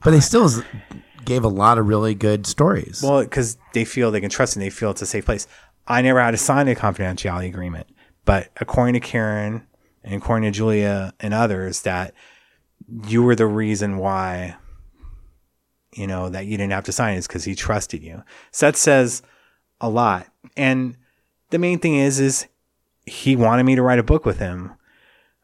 [0.03, 0.49] But they still
[1.25, 3.01] gave a lot of really good stories.
[3.03, 5.47] Well, because they feel they can trust and they feel it's a safe place.
[5.87, 7.87] I never had to sign a confidentiality agreement,
[8.25, 9.67] but according to Karen
[10.03, 12.13] and according to Julia and others, that
[13.07, 14.55] you were the reason why,
[15.93, 18.23] you know, that you didn't have to sign is because he trusted you.
[18.51, 19.21] Seth says
[19.83, 20.27] a lot.
[20.57, 20.97] And
[21.51, 22.47] the main thing is, is
[23.05, 24.71] he wanted me to write a book with him,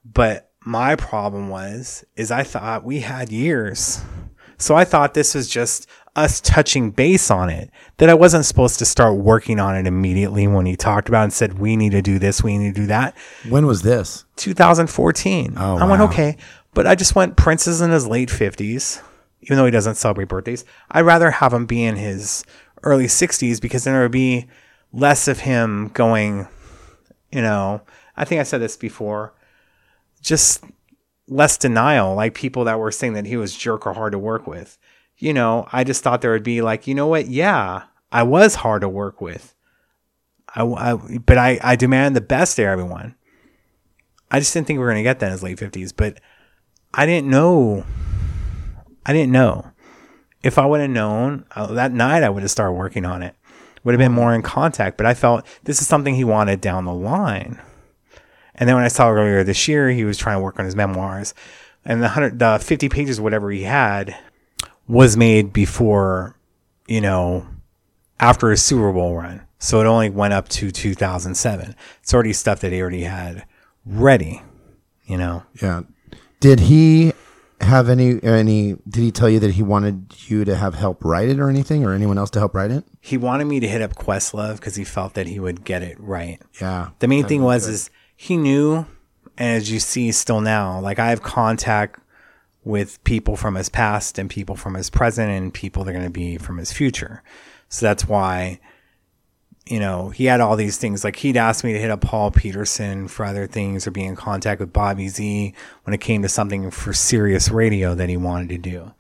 [0.04, 4.02] but my problem was, is I thought we had years.
[4.58, 8.80] So I thought this was just us touching base on it, that I wasn't supposed
[8.80, 12.02] to start working on it immediately when he talked about and said, we need to
[12.02, 13.16] do this, we need to do that.
[13.48, 14.26] when was this?
[14.38, 15.54] 2014.
[15.58, 16.38] Oh, I went, okay.
[16.74, 19.02] But I just went, Prince is in his late 50s,
[19.42, 20.66] even though he doesn't celebrate birthdays.
[20.92, 22.44] I'd rather have him be in his
[22.84, 24.48] early 60s because then there would be
[24.92, 26.48] less of him going,
[27.32, 27.82] you know,
[28.18, 29.34] I think I said this before,
[30.22, 30.64] just
[31.28, 34.48] less denial, like people that were saying that he was jerk or hard to work
[34.48, 34.78] with.
[35.18, 37.28] You know, I just thought there would be like, you know what?
[37.28, 39.54] Yeah, I was hard to work with.
[40.56, 43.16] I, I but I, I demand the best of everyone.
[44.32, 46.20] I just didn't think we were going to get that in his late 50s, but
[46.94, 47.86] I didn't know.
[49.06, 49.72] I didn't know.
[50.44, 53.36] If I would have known uh, that night, I would have started working on it.
[53.84, 56.86] Would have been more in contact, but I felt this is something he wanted down
[56.86, 57.62] the line.
[58.56, 60.76] And then when I saw earlier this year, he was trying to work on his
[60.76, 61.34] memoirs,
[61.86, 64.18] and the hundred, the fifty pages, whatever he had,
[64.88, 66.36] was made before,
[66.88, 67.48] you know,
[68.20, 69.42] after his Super Bowl run.
[69.60, 71.76] So it only went up to 2007.
[72.02, 73.46] It's already stuff that he already had
[73.86, 74.42] ready,
[75.06, 75.44] you know.
[75.62, 75.84] Yeah.
[76.40, 77.14] Did he
[77.62, 81.30] have any any did he tell you that he wanted you to have help write
[81.30, 82.86] it or anything or anyone else to help write it?
[83.02, 86.00] He wanted me to hit up Questlove because he felt that he would get it
[86.00, 86.42] right.
[86.62, 86.90] Yeah.
[87.00, 88.86] The main thing was is he knew,
[89.38, 92.00] and as you see still now, like I have contact
[92.64, 96.06] with people from his past and people from his present and people that are going
[96.06, 97.24] to be from his future.
[97.70, 98.60] So that's why,
[99.70, 101.04] you know, he had all these things.
[101.04, 104.16] Like he'd ask me to hit up Paul Peterson for other things or be in
[104.16, 105.54] contact with Bobby Z
[105.84, 108.94] when it came to something for Sirius radio that he wanted to do.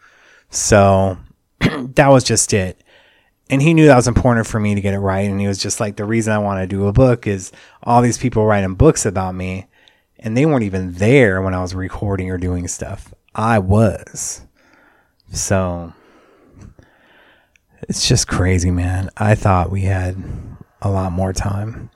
[0.50, 1.18] So
[1.60, 2.82] that was just it
[3.50, 5.30] and he knew that was important for me to get it right.
[5.30, 7.52] And he was just like, the reason I want to do a book is
[7.82, 9.66] all these people writing books about me,
[10.20, 13.14] and they weren't even there when I was recording or doing stuff.
[13.34, 14.42] I was.
[15.32, 15.94] So
[17.88, 19.10] it's just crazy, man.
[19.18, 20.16] I thought we had
[20.82, 21.90] a lot more time.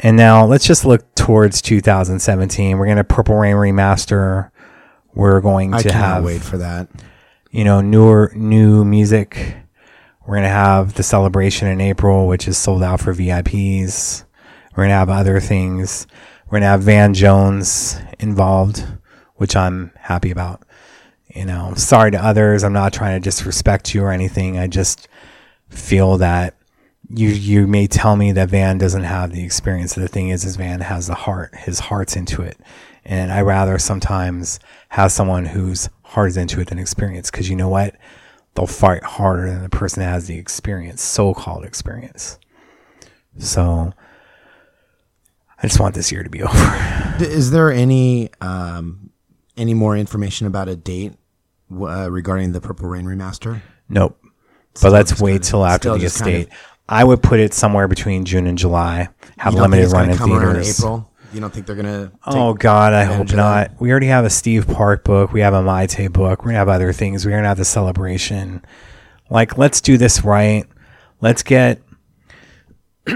[0.00, 2.76] And now let's just look towards 2017.
[2.76, 4.50] We're going to Purple Rain remaster.
[5.14, 6.88] We're going I to cannot have wait for that.
[7.50, 9.56] you know, newer new music.
[10.26, 14.24] We're gonna have the celebration in April, which is sold out for VIPs.
[14.74, 16.06] We're gonna have other things.
[16.46, 18.84] We're gonna have Van Jones involved,
[19.36, 20.62] which I'm happy about.
[21.34, 22.64] You know, sorry to others.
[22.64, 24.58] I'm not trying to disrespect you or anything.
[24.58, 25.08] I just
[25.68, 26.54] feel that
[27.08, 29.94] you you may tell me that Van doesn't have the experience.
[29.94, 31.54] The thing is, is Van has the heart.
[31.54, 32.58] His heart's into it,
[33.04, 34.58] and I rather sometimes
[34.90, 37.30] have someone whose heart is into it than experience.
[37.30, 37.96] Because you know what,
[38.54, 42.38] they'll fight harder than the person that has the experience, so-called experience.
[43.38, 43.92] So
[45.62, 47.16] I just want this year to be over.
[47.20, 49.10] Is there any um,
[49.56, 51.14] any more information about a date
[51.70, 53.60] uh, regarding the Purple Rain remaster?
[53.88, 54.18] Nope.
[54.74, 56.58] Still But let's wait till after the just kind estate.
[56.88, 59.08] I would put it somewhere between June and July.
[59.38, 60.78] Have You don't think limited run in theaters.
[60.78, 61.10] April?
[61.32, 62.12] You don't think they're gonna?
[62.26, 63.36] Oh God, I hope that?
[63.36, 63.80] not.
[63.80, 65.32] We already have a Steve Parke book.
[65.32, 66.40] We have a Mayte book.
[66.40, 67.26] We're gonna have other things.
[67.26, 68.64] We're gonna have the celebration.
[69.30, 70.64] Like, let's do this right.
[71.20, 71.82] Let's get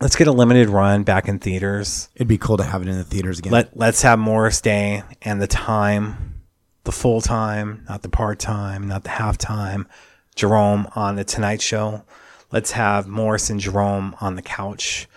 [0.00, 2.08] let's get a limited run back in theaters.
[2.14, 3.52] It'd be cool to have it in the theaters again.
[3.52, 6.42] Let let's have Morris Day and the time,
[6.84, 9.86] the full time, not the part time, not the half time.
[10.34, 12.04] Jerome on the Tonight Show.
[12.52, 15.08] Let's have Morris and Jerome on the couch.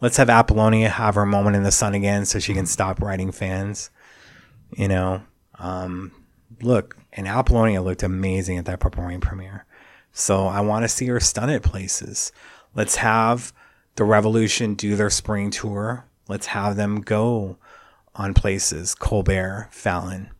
[0.00, 3.32] Let's have Apollonia have her moment in the sun again, so she can stop writing
[3.32, 3.90] fans.
[4.76, 5.22] You know,
[5.58, 6.12] um,
[6.62, 9.66] look, and Apollonia looked amazing at that Purple Rain premiere.
[10.12, 12.32] So I want to see her stun at places.
[12.74, 13.52] Let's have
[13.96, 16.06] the Revolution do their spring tour.
[16.28, 17.58] Let's have them go
[18.14, 18.94] on places.
[18.94, 20.30] Colbert, Fallon,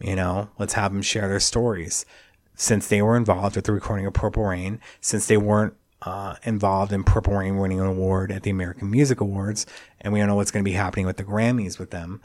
[0.00, 2.04] you know, let's have them share their stories.
[2.54, 6.92] Since they were involved with the recording of Purple Rain, since they weren't uh, involved
[6.92, 9.66] in Purple Rain winning an award at the American Music Awards,
[10.00, 12.20] and we don't know what's going to be happening with the Grammys with them,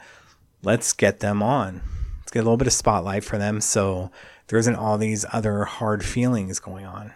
[0.62, 1.82] let's get them on.
[2.20, 4.10] Let's get a little bit of spotlight for them so
[4.48, 7.12] there isn't all these other hard feelings going on.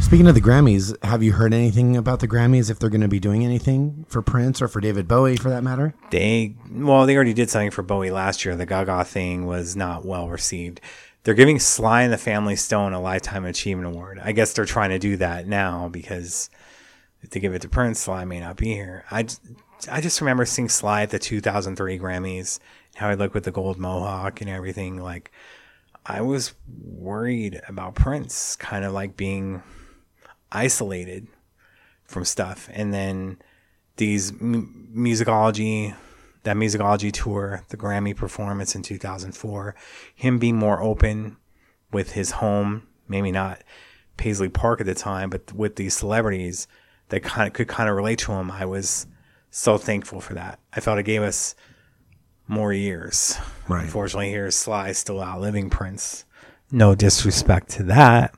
[0.00, 2.70] Speaking of the Grammys, have you heard anything about the Grammys?
[2.70, 5.62] If they're going to be doing anything for Prince or for David Bowie, for that
[5.62, 5.94] matter?
[6.10, 8.56] They well, they already did something for Bowie last year.
[8.56, 10.80] The Gaga thing was not well received.
[11.24, 14.20] They're giving Sly and the Family Stone a Lifetime Achievement Award.
[14.22, 16.50] I guess they're trying to do that now because
[17.22, 19.04] if they give it to Prince, Sly may not be here.
[19.10, 19.26] I,
[19.90, 22.58] I just remember seeing Sly at the 2003 Grammys,
[22.96, 24.98] how he looked with the gold mohawk and everything.
[24.98, 25.32] Like,
[26.04, 29.62] I was worried about Prince kind of like being
[30.52, 31.26] isolated
[32.04, 32.68] from stuff.
[32.70, 33.38] And then
[33.96, 35.94] these m- musicology,
[36.44, 39.74] that musicology tour, the Grammy performance in 2004,
[40.14, 41.36] him being more open
[41.90, 43.62] with his home, maybe not
[44.16, 46.66] Paisley Park at the time, but with these celebrities
[47.08, 48.50] that kind of could kind of relate to him.
[48.50, 49.06] I was
[49.50, 50.58] so thankful for that.
[50.72, 51.54] I felt it gave us
[52.46, 53.38] more years.
[53.68, 53.84] Right.
[53.84, 56.24] Unfortunately, here's Sly still outliving Prince.
[56.70, 58.34] No disrespect to that.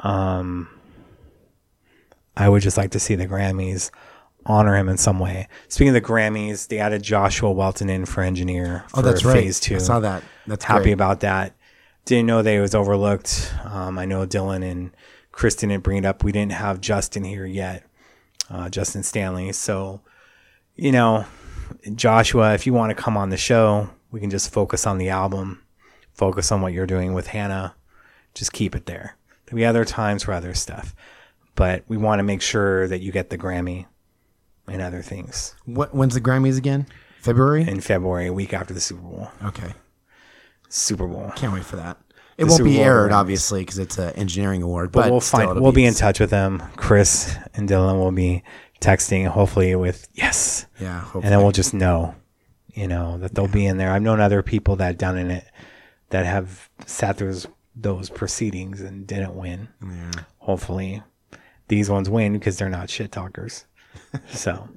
[0.00, 0.68] Um,
[2.36, 3.90] I would just like to see the Grammys
[4.46, 5.48] honor him in some way.
[5.68, 9.34] Speaking of the Grammys, they added Joshua Welton in for engineer for Oh, that's right.
[9.42, 9.76] phase two.
[9.76, 10.22] I saw that.
[10.46, 10.92] That's Happy great.
[10.92, 11.54] about that.
[12.04, 13.52] Didn't know they was overlooked.
[13.64, 14.92] Um, I know Dylan and
[15.32, 16.22] Kristen didn't bring it up.
[16.24, 17.84] We didn't have Justin here yet,
[18.48, 19.52] uh, Justin Stanley.
[19.52, 20.00] So,
[20.76, 21.24] you know,
[21.94, 25.08] Joshua, if you want to come on the show, we can just focus on the
[25.08, 25.62] album,
[26.14, 27.74] focus on what you're doing with Hannah.
[28.34, 29.16] Just keep it there.
[29.46, 30.94] There'll be other times for other stuff,
[31.54, 33.86] but we want to make sure that you get the Grammy
[34.68, 36.86] and other things What, when's the Grammys again?
[37.20, 37.62] February?
[37.68, 39.28] in February, a week after the Super Bowl.
[39.44, 39.72] okay.
[40.68, 41.30] Super Bowl.
[41.36, 41.98] Can't wait for that.
[42.38, 43.14] It The won't Super be Bowl aired, Grammys.
[43.14, 44.92] obviously, because it's an engineering award.
[44.92, 46.62] but, But, we'll still, find we'll be in touch with them.
[46.76, 48.42] Chris and Dylan will be
[48.80, 51.24] texting, hopefully with yes, Yeah, hopefully.
[51.24, 52.14] and then we'll just know,
[52.74, 53.90] you know, that they'll be in there.
[53.90, 55.44] I've known other people that done in it
[56.10, 59.68] that have sat through those, those proceedings and didn't win.
[59.82, 60.10] Yeah.
[60.38, 61.02] Hopefully,
[61.68, 63.64] these ones win because they're not shit talkers.
[64.28, 64.68] so,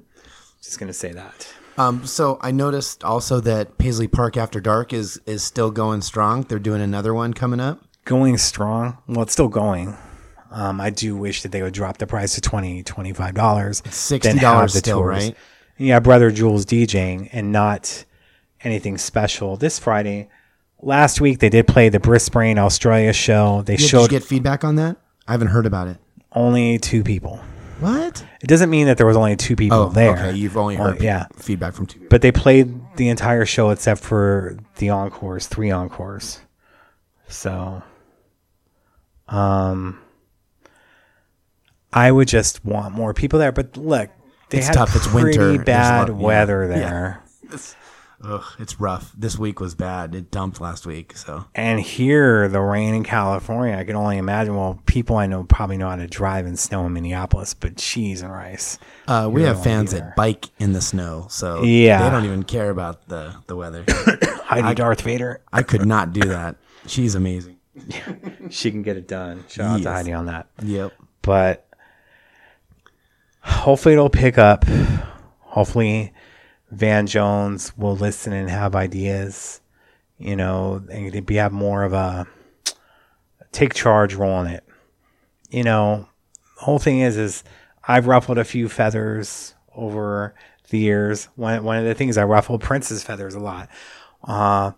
[0.62, 1.48] just gonna say that.
[1.78, 6.42] Um, so I noticed also that Paisley Park After Dark is is still going strong.
[6.42, 7.82] They're doing another one coming up.
[8.04, 8.98] going strong.
[9.06, 9.96] Well, it's still going.
[10.50, 13.32] Um, I do wish that they would drop the price to 20 $25.
[13.34, 15.36] $60 still, right?
[15.78, 18.04] Yeah, Brother Jules DJing and not
[18.62, 19.56] anything special.
[19.56, 20.28] This Friday,
[20.82, 23.62] last week, they did play the Brisbane, Australia show.
[23.62, 24.96] They Did you showed get feedback on that?
[25.28, 25.98] I haven't heard about it.
[26.32, 27.40] only two people.
[27.80, 28.24] What?
[28.42, 30.12] It doesn't mean that there was only two people Oh, there.
[30.12, 30.32] okay.
[30.34, 31.26] You've only Well, heard yeah.
[31.36, 32.08] feedback from two people.
[32.10, 36.40] But they played the entire show except for the encores, three encores.
[37.28, 37.82] So,
[39.28, 39.98] um,
[41.92, 43.52] I would just want more people there.
[43.52, 44.10] But look,
[44.50, 44.96] they It's had tough.
[44.96, 45.46] It's pretty winter.
[45.48, 46.26] There's a bad lot- yeah.
[46.26, 47.22] weather there,
[48.22, 49.12] Ugh, it's rough.
[49.16, 50.14] This week was bad.
[50.14, 51.16] It dumped last week.
[51.16, 53.74] So and here the rain in California.
[53.76, 54.54] I can only imagine.
[54.54, 58.20] Well, people I know probably know how to drive in snow in Minneapolis, but cheese
[58.20, 58.78] and rice.
[59.08, 60.04] uh, we have fans either.
[60.04, 61.26] that bike in the snow.
[61.30, 62.02] So Yeah.
[62.04, 63.84] they don't even care about the the weather.
[64.44, 65.40] Heidi Darth Vader.
[65.52, 66.56] I could not do that.
[66.86, 67.56] She's amazing.
[68.50, 69.44] She can get it done.
[69.48, 70.48] Shout out to Heidi on that.
[70.60, 70.92] Yep.
[71.22, 71.66] but
[73.40, 74.64] hopefully it'll pick up.
[75.40, 76.12] Hopefully
[76.70, 79.60] Van Jones will listen and have ideas.
[80.18, 82.26] you know, and be have more of a
[83.52, 84.64] take charge role in it.
[85.50, 86.08] You know,
[86.58, 87.42] the whole thing is is
[87.86, 90.34] I've ruffled a few feathers over
[90.68, 91.26] the years.
[91.36, 93.68] One one of the things I ruffled Prince's feathers a lot.
[94.22, 94.72] Uh,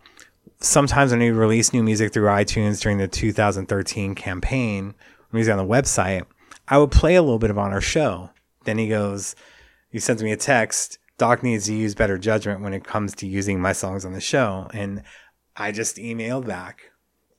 [0.60, 4.94] sometimes when he released new music through iTunes during the 2013 campaign,
[5.32, 6.24] music on the website,
[6.68, 8.30] I would play a little bit of on our show.
[8.64, 9.34] Then he goes,
[9.90, 10.98] he sends me a text.
[11.18, 14.20] Doc needs to use better judgment when it comes to using my songs on the
[14.20, 14.68] show.
[14.72, 15.02] And
[15.56, 16.90] I just emailed back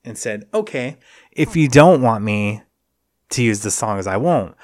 [0.03, 0.97] and said, okay,
[1.31, 2.61] if you don't want me
[3.31, 4.55] to use the songs, I won't.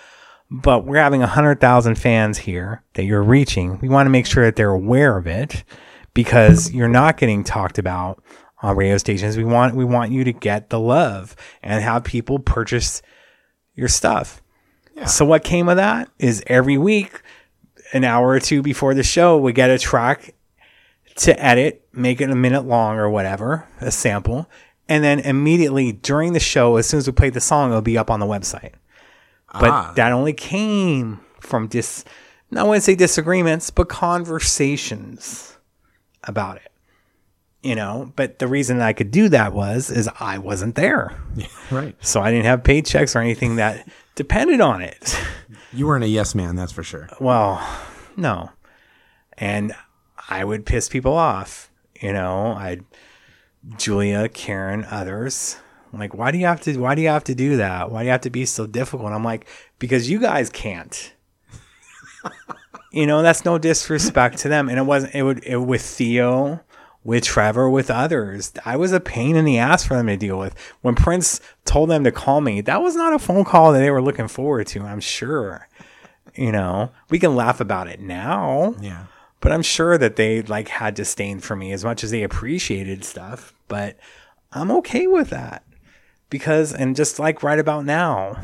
[0.51, 3.80] But we're having 100,000 fans here that you're reaching.
[3.80, 5.64] We want to make sure that they're aware of it
[6.14, 8.24] because you're not getting talked about
[8.62, 9.38] on radio stations.
[9.38, 13.01] We want we want you to get the love and have people purchase
[13.76, 14.41] your stuff.
[15.05, 17.22] So what came of that is every week,
[17.93, 20.33] an hour or two before the show, we get a track
[21.17, 24.49] to edit, make it a minute long or whatever, a sample,
[24.87, 27.97] and then immediately during the show, as soon as we played the song, it'll be
[27.97, 28.73] up on the website.
[29.51, 29.93] But Ah.
[29.95, 32.05] that only came from dis,
[32.55, 35.57] I wouldn't say disagreements, but conversations
[36.23, 36.63] about it.
[37.61, 41.15] You know, but the reason I could do that was is I wasn't there.
[41.71, 41.95] Right.
[42.01, 45.15] So I didn't have paychecks or anything that depended on it.
[45.74, 47.09] You weren't a yes man, that's for sure.
[47.20, 47.65] Well,
[48.15, 48.51] no.
[49.38, 49.74] And
[50.30, 51.72] I would piss people off.
[52.01, 52.80] You know, I
[53.78, 55.57] Julia, Karen, others.
[55.91, 57.91] I'm like, why do you have to why do you have to do that?
[57.91, 59.11] Why do you have to be so difficult?
[59.11, 59.47] I'm like,
[59.80, 61.13] because you guys can't.
[62.91, 64.70] you know, that's no disrespect to them.
[64.70, 66.61] And it wasn't it would it with Theo,
[67.04, 68.52] with Trevor, with others.
[68.66, 70.56] I was a pain in the ass for them to deal with.
[70.82, 73.91] When Prince told them to call me, that was not a phone call that they
[73.91, 75.68] were looking forward to, I'm sure.
[76.36, 78.76] You know, we can laugh about it now.
[78.80, 79.06] Yeah.
[79.41, 83.06] But I'm sure that they like had disdain for me as much as they appreciated
[83.06, 83.54] stuff.
[83.68, 83.97] But
[84.52, 85.64] I'm okay with that
[86.30, 88.39] because, and just like right about now,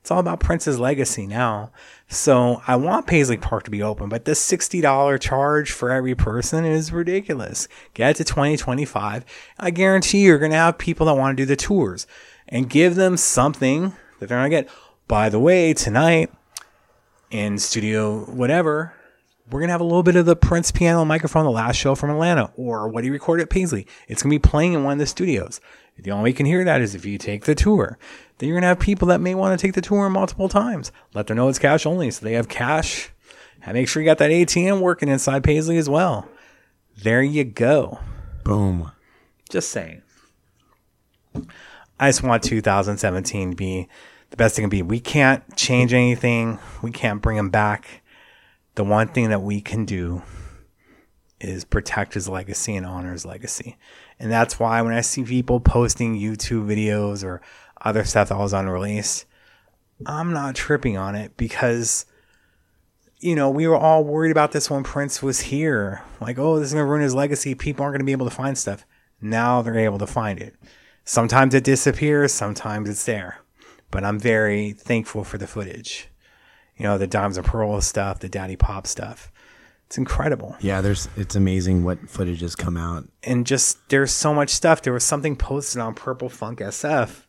[0.00, 1.70] it's all about Prince's legacy now.
[2.08, 6.64] So I want Paisley Park to be open, but this $60 charge for every person
[6.64, 7.68] is ridiculous.
[7.94, 9.24] Get it to 2025.
[9.58, 12.06] I guarantee you're going to have people that want to do the tours
[12.48, 14.68] and give them something that they're going to get.
[15.06, 16.30] By the way, tonight
[17.30, 18.94] in studio, whatever,
[19.50, 22.10] we're gonna have a little bit of the Prince piano microphone, the last show from
[22.10, 23.86] Atlanta, or what he recorded at Paisley.
[24.06, 25.60] It's gonna be playing in one of the studios.
[25.98, 27.98] The only way you can hear that is if you take the tour.
[28.38, 30.92] Then you're gonna have people that may want to take the tour multiple times.
[31.14, 33.10] Let them know it's cash only, so they have cash.
[33.62, 36.28] And make sure you got that ATM working inside Paisley as well.
[37.02, 37.98] There you go.
[38.44, 38.92] Boom.
[39.50, 40.02] Just saying.
[42.00, 43.88] I just want 2017 to be
[44.30, 44.82] the best it can be.
[44.82, 46.58] We can't change anything.
[46.82, 48.02] We can't bring him back.
[48.76, 50.22] The one thing that we can do
[51.40, 53.76] is protect his legacy and honor his legacy.
[54.18, 57.40] And that's why when I see people posting YouTube videos or
[57.80, 59.24] other stuff that was unreleased,
[60.06, 62.06] I'm not tripping on it because
[63.20, 66.02] you know, we were all worried about this when Prince was here.
[66.20, 67.54] Like, oh, this is going to ruin his legacy.
[67.54, 68.86] People aren't going to be able to find stuff.
[69.20, 70.54] Now they're able to find it.
[71.04, 73.38] Sometimes it disappears, sometimes it's there.
[73.90, 76.08] But I'm very thankful for the footage.
[76.76, 79.32] You know, the Dimes and Pearl stuff, the Daddy Pop stuff.
[79.86, 80.54] It's incredible.
[80.60, 83.08] Yeah, there's it's amazing what footage has come out.
[83.22, 84.82] And just there's so much stuff.
[84.82, 87.24] There was something posted on Purple Funk SF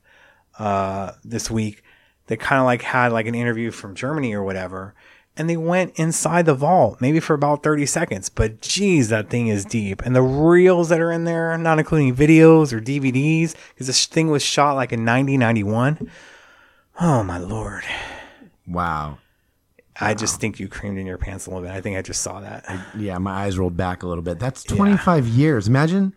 [0.60, 1.84] uh, this week
[2.28, 4.94] that kind of like had like an interview from Germany or whatever.
[5.36, 8.30] And they went inside the vault, maybe for about 30 seconds.
[8.30, 10.02] But geez, that thing is deep.
[10.02, 14.30] And the reels that are in there, not including videos or DVDs, because this thing
[14.30, 16.12] was shot like in 1991.
[17.00, 17.84] Oh my lord.
[18.68, 19.20] Wow.
[20.02, 21.72] I just think you creamed in your pants a little bit.
[21.72, 22.66] I think I just saw that.
[22.98, 24.40] Yeah, my eyes rolled back a little bit.
[24.40, 25.68] That's 25 years.
[25.68, 26.14] Imagine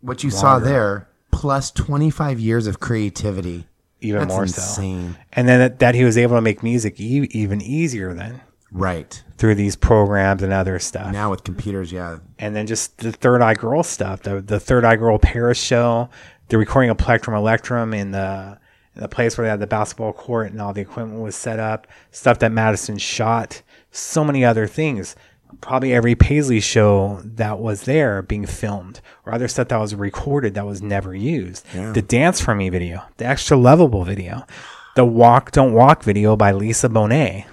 [0.00, 3.66] what you saw there plus 25 years of creativity.
[4.00, 5.14] Even That's more insane.
[5.14, 5.20] so.
[5.32, 8.40] And then that, that he was able to make music e- even easier then.
[8.70, 9.22] Right.
[9.38, 11.10] through these programs and other stuff.
[11.10, 12.18] Now with computers, yeah.
[12.38, 16.10] and then just the Third Eye Girl stuff, the the Third Eye Girl Paris show,
[16.48, 18.58] the recording of Plectrum Electrum in the
[18.94, 21.58] in the place where they had the basketball court and all the equipment was set
[21.58, 25.16] up, stuff that Madison shot, so many other things.
[25.60, 30.54] Probably every Paisley show that was there being filmed, or other stuff that was recorded
[30.54, 31.66] that was never used.
[31.72, 34.46] The Dance for Me video, the Extra Lovable video,
[34.94, 37.46] the Walk Don't Walk video by Lisa Bonet.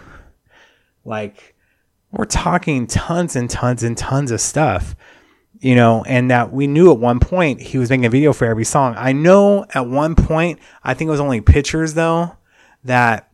[1.03, 1.55] Like,
[2.11, 4.95] we're talking tons and tons and tons of stuff
[5.59, 8.45] you know, and that we knew at one point he was making a video for
[8.45, 8.93] every song.
[8.97, 12.35] I know at one point, I think it was only pictures though,
[12.83, 13.31] that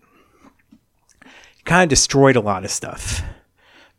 [1.65, 3.21] kind of destroyed a lot of stuff.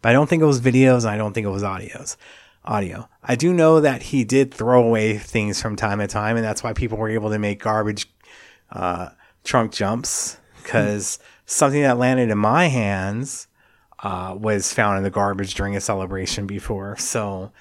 [0.03, 2.17] But I don't think it was videos and I don't think it was audios.
[2.65, 3.09] audio.
[3.23, 6.63] I do know that he did throw away things from time to time, and that's
[6.63, 8.09] why people were able to make garbage
[8.71, 9.11] uh,
[9.45, 13.49] trunk jumps because something that landed in my hands
[14.03, 16.97] uh, was found in the garbage during a celebration before.
[16.97, 17.53] So,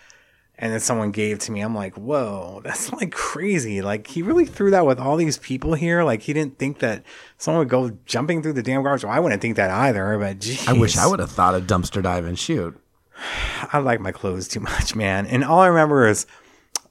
[0.62, 1.60] and then someone gave to me.
[1.62, 3.82] I'm like, whoa, that's like crazy.
[3.82, 6.04] Like he really threw that with all these people here.
[6.04, 7.04] Like he didn't think that
[7.38, 9.04] someone would go jumping through the damn garbage.
[9.04, 10.18] Well, I wouldn't think that either.
[10.20, 12.80] But geez, I wish I would have thought of dumpster dive and shoot.
[13.74, 15.26] I like my clothes too much, man.
[15.26, 16.28] And all I remember is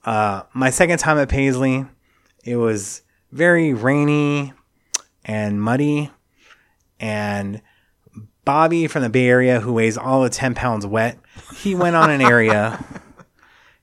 [0.05, 1.87] uh, my second time at Paisley.
[2.45, 4.53] It was very rainy
[5.25, 6.11] and muddy,
[6.99, 7.61] and
[8.45, 11.19] Bobby from the Bay Area, who weighs all of ten pounds wet,
[11.55, 12.83] he went on an area,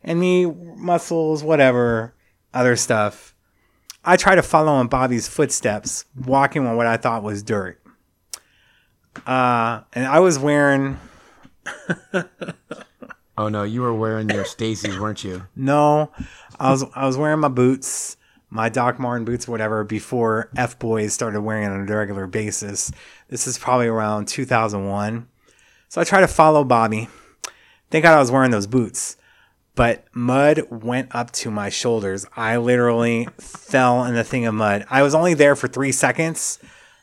[0.08, 2.16] and me muscles, whatever,
[2.54, 3.36] other stuff.
[4.04, 7.82] I try to follow in Bobby's footsteps, walking on what I thought was dirt.
[9.26, 10.98] Uh, and I was wearing
[13.38, 15.46] Oh no, you were wearing your Stacy's, weren't you?
[15.56, 16.12] No,
[16.60, 18.18] I was I was wearing my boots,
[18.50, 22.26] my Doc Marten boots, or whatever, before F Boys started wearing it on a regular
[22.26, 22.92] basis.
[23.28, 25.28] This is probably around 2001.
[25.90, 27.10] So I tried to follow Bobby.
[27.92, 29.18] Thank God I was wearing those boots,
[29.78, 32.26] but mud went up to my shoulders.
[32.36, 34.88] I literally fell in the thing of mud.
[34.90, 36.58] I was only there for three seconds,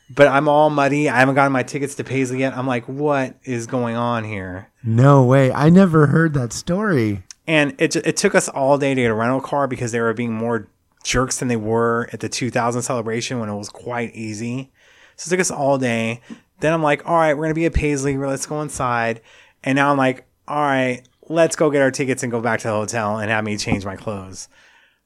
[0.09, 1.07] but I'm all muddy.
[1.07, 2.55] I haven't gotten my tickets to Paisley yet.
[2.55, 4.69] I'm like, what is going on here?
[4.83, 5.53] No way.
[5.53, 7.23] I never heard that story.
[7.47, 10.13] And it, it took us all day to get a rental car because they were
[10.13, 10.67] being more
[11.01, 14.73] jerks than they were at the 2000 celebration when it was quite easy.
[15.15, 16.19] So it took us all day.
[16.59, 18.17] Then I'm like, all right, we're going to be at Paisley.
[18.17, 19.21] Let's go inside.
[19.63, 22.67] And now I'm like, all right, let's go get our tickets and go back to
[22.67, 24.47] the hotel and have me change my clothes.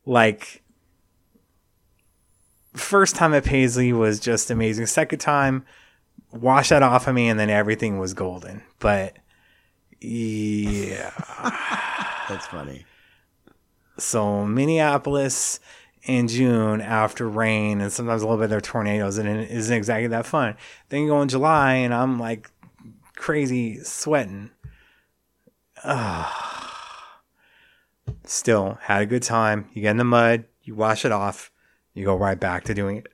[0.05, 0.63] Like,
[2.73, 4.85] first time at Paisley was just amazing.
[4.85, 5.65] Second time,
[6.31, 8.63] wash that off of me, and then everything was golden.
[8.79, 9.17] But
[10.01, 11.11] yeah.
[12.29, 12.85] That's funny.
[13.97, 15.59] So Minneapolis
[16.03, 19.75] in June after rain and sometimes a little bit of their tornadoes and it isn't
[19.75, 20.55] exactly that fun.
[20.87, 22.49] Then you go in July and I'm like
[23.15, 24.51] crazy sweating.
[28.25, 29.69] Still had a good time.
[29.73, 31.51] You get in the mud, you wash it off,
[31.93, 33.07] you go right back to doing it.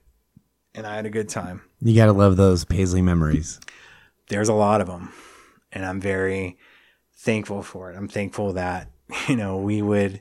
[0.73, 1.61] And I had a good time.
[1.81, 3.59] You gotta love those Paisley memories.
[4.29, 5.13] there's a lot of them
[5.71, 6.57] and i'm very
[7.13, 8.89] thankful for it i'm thankful that
[9.27, 10.19] you know we would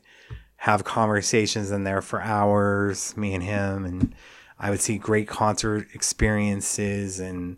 [0.56, 4.14] have conversations in there for hours me and him and
[4.58, 7.56] i would see great concert experiences and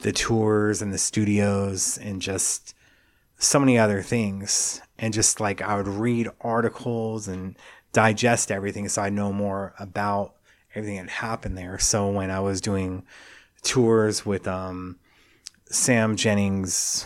[0.00, 2.74] the tours and the studios and just
[3.38, 7.56] so many other things and just like i would read articles and
[7.92, 10.34] digest everything so i know more about
[10.74, 13.04] everything that happened there so when i was doing
[13.62, 14.98] tours with um
[15.70, 17.04] Sam Jennings'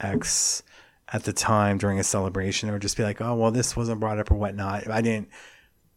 [0.00, 0.62] ex
[1.12, 4.18] at the time during a celebration, or just be like, oh, well, this wasn't brought
[4.18, 4.88] up or whatnot.
[4.88, 5.28] I didn't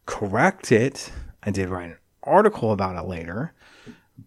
[0.05, 1.11] correct it.
[1.43, 3.53] I did write an article about it later,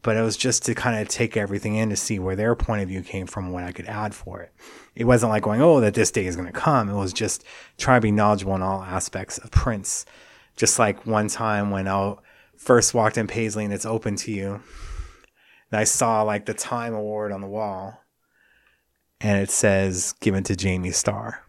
[0.03, 2.83] but it was just to kind of take everything in to see where their point
[2.83, 4.53] of view came from, what I could add for it.
[4.99, 6.89] It wasn't like going, oh, that this day is going to come.
[6.89, 7.45] It was just
[7.79, 10.05] trying to be knowledgeable in all aspects of Prince.
[10.57, 12.15] Just like one time when I
[12.57, 14.61] first walked in Paisley and it's open to you,
[15.71, 18.03] and I saw like the Time Award on the wall,
[19.21, 21.45] and it says given to Jamie Starr.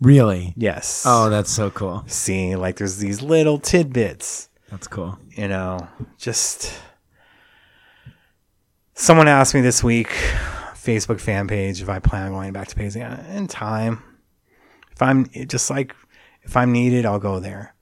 [0.00, 0.54] Really?
[0.56, 1.04] Yes.
[1.06, 2.04] Oh, that's so cool.
[2.06, 5.18] see, like there's these little tidbits, That's cool.
[5.36, 6.72] you know, just.
[8.94, 10.10] Someone asked me this week,
[10.82, 14.02] Facebook fan page, if I plan on going back to Paisley Uh, in time.
[14.90, 15.94] If I'm just like,
[16.42, 17.74] if I'm needed, I'll go there.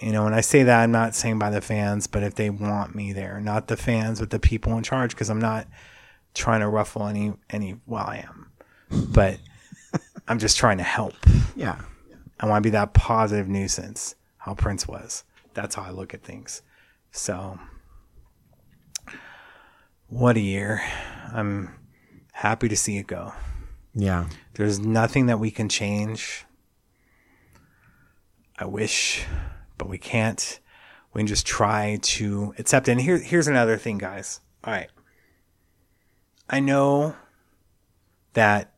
[0.00, 2.50] You know, when I say that, I'm not saying by the fans, but if they
[2.50, 5.66] want me there, not the fans, but the people in charge, because I'm not
[6.34, 7.76] trying to ruffle any any.
[7.86, 8.50] Well, I am,
[8.90, 9.38] but
[10.28, 11.14] I'm just trying to help.
[11.56, 11.80] Yeah.
[12.40, 15.24] I want to be that positive nuisance, how Prince was.
[15.54, 16.62] That's how I look at things.
[17.12, 17.58] So,
[20.08, 20.82] what a year!
[21.32, 21.70] I'm
[22.34, 23.32] happy to see it go.
[23.94, 24.28] Yeah.
[24.54, 26.44] There's nothing that we can change.
[28.58, 29.24] I wish,
[29.78, 30.60] but we can't.
[31.12, 32.88] We can just try to accept.
[32.88, 32.92] it.
[32.92, 34.40] And here, here's another thing, guys.
[34.64, 34.90] All right.
[36.50, 37.14] I know
[38.32, 38.74] that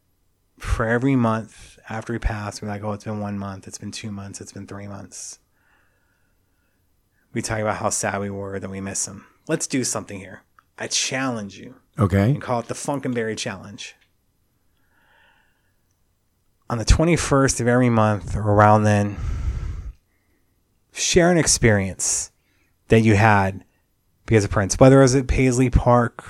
[0.59, 3.91] for every month after he passed, we're like, oh, it's been one month, it's been
[3.91, 5.39] two months, it's been three months.
[7.33, 9.27] We talk about how sad we were that we miss him.
[9.49, 10.43] Let's do something here.
[10.79, 12.31] I challenge you Okay.
[12.31, 13.95] and call it the Funkenberry Challenge.
[16.69, 19.17] On the 21st of every month or around then,
[20.93, 22.33] share an experience
[22.89, 23.65] that you had
[24.27, 26.25] because of Prince, whether it was at Paisley Park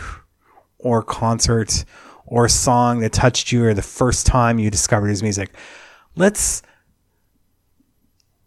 [0.79, 1.85] or concert
[2.27, 5.55] or song that touched you or the first time you discovered his music.
[6.17, 6.62] Let's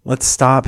[0.03, 0.67] let's stop.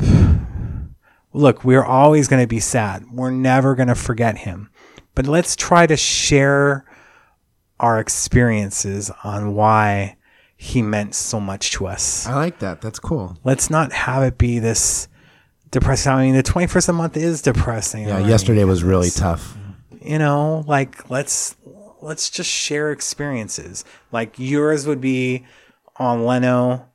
[1.32, 3.10] Look, we're always going to be sad.
[3.10, 4.70] We're never going to forget him.
[5.14, 6.84] But let's try to share
[7.80, 10.16] our experiences on why
[10.56, 12.26] he meant so much to us.
[12.26, 12.80] I like that.
[12.80, 13.36] That's cool.
[13.44, 15.08] Let's not have it be this
[15.70, 16.12] depressing.
[16.12, 18.06] I mean, the 21st of the month is depressing.
[18.08, 19.56] Yeah, yesterday was really tough.
[20.00, 21.54] you know like let's
[22.00, 25.44] let's just share experiences like yours would be
[25.96, 26.88] on leno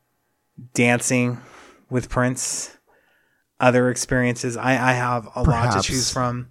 [0.73, 1.37] dancing
[1.89, 2.77] with prince
[3.61, 6.49] other experiences i i have a lot to choose from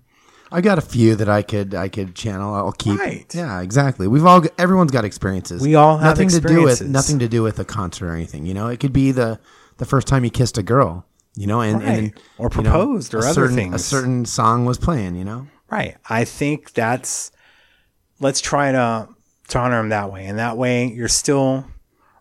[0.52, 2.54] I got a few that I could I could channel.
[2.54, 2.98] I'll keep.
[2.98, 3.32] Right.
[3.34, 4.06] Yeah, exactly.
[4.08, 5.60] We've all everyone's got experiences.
[5.62, 8.46] We all have nothing to do with nothing to do with a concert or anything.
[8.46, 9.40] You know, it could be the
[9.78, 11.04] the first time you kissed a girl.
[11.38, 12.22] You know, and, and Right.
[12.38, 15.16] Or you know, proposed or other certain, A certain song was playing.
[15.16, 15.48] You know.
[15.70, 17.30] right i think that's
[18.20, 19.08] let's try to
[19.48, 21.66] to honor him that way and that way you're still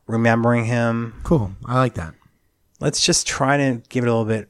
[0.08, 1.52] remembering him Cool.
[1.66, 2.14] I like that.
[2.80, 4.50] let's just try to give it a little bit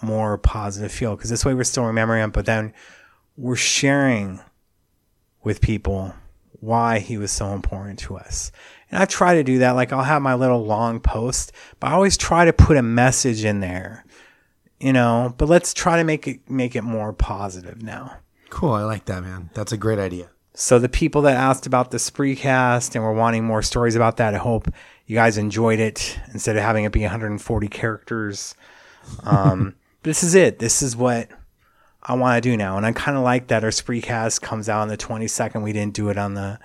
[0.00, 2.72] more positive feel because this way we're still remembering him, but then
[3.38, 4.40] we're sharing
[5.44, 6.12] with people
[6.60, 8.50] why he was so important to us.
[8.90, 9.72] And I try to do that.
[9.72, 13.44] Like I'll have my little long post, but I always try to put a message
[13.44, 14.04] in there,
[14.80, 15.34] you know.
[15.38, 18.16] But let's try to make it make it more positive now.
[18.50, 18.72] Cool.
[18.72, 19.50] I like that, man.
[19.54, 20.30] That's a great idea.
[20.54, 24.34] So the people that asked about the Spreecast and were wanting more stories about that,
[24.34, 24.66] I hope
[25.06, 28.56] you guys enjoyed it instead of having it be 140 characters.
[29.22, 30.58] Um, this is it.
[30.58, 31.28] This is what
[32.08, 34.80] I want to do now, and I kind of like that our Spreecast comes out
[34.80, 35.62] on the 22nd.
[35.62, 36.58] We didn't do it on the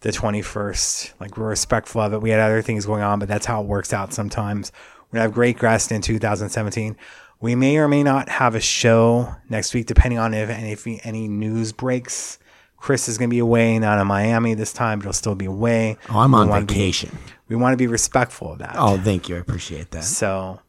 [0.00, 1.12] the 21st.
[1.20, 2.20] Like we're respectful of it.
[2.22, 4.72] We had other things going on, but that's how it works out sometimes.
[5.10, 6.96] We're gonna have great guests in 2017.
[7.40, 10.86] We may or may not have a show next week, depending on if any if
[11.04, 12.38] any news breaks.
[12.78, 15.96] Chris is gonna be away, not in Miami this time, but he'll still be away.
[16.10, 17.16] Oh, I'm We on wanna be- vacation.
[17.48, 18.76] we want to be respectful of that.
[18.78, 19.36] Oh, thank you.
[19.36, 20.04] I appreciate that.
[20.04, 20.60] So,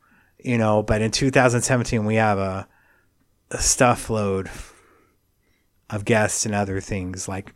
[0.43, 2.67] you know, but in 2017, we have a,
[3.51, 4.49] a stuff load
[5.89, 7.53] of guests and other things like,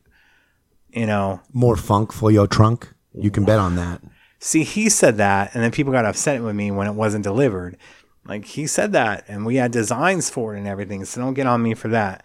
[0.89, 2.93] you know, More funk for your trunk.
[3.13, 4.01] You can bet on that.
[4.39, 7.77] see, he said that, and then people got upset with me when it wasn't delivered.
[8.25, 11.05] Like, he said that, and we had designs for it and everything.
[11.05, 12.23] So don't get on me for that.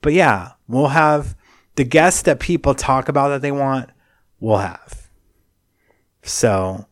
[0.00, 1.36] But yeah, we'll have
[1.76, 3.90] the guests that people talk about that they want,
[4.40, 5.08] we'll have.
[6.22, 6.86] So,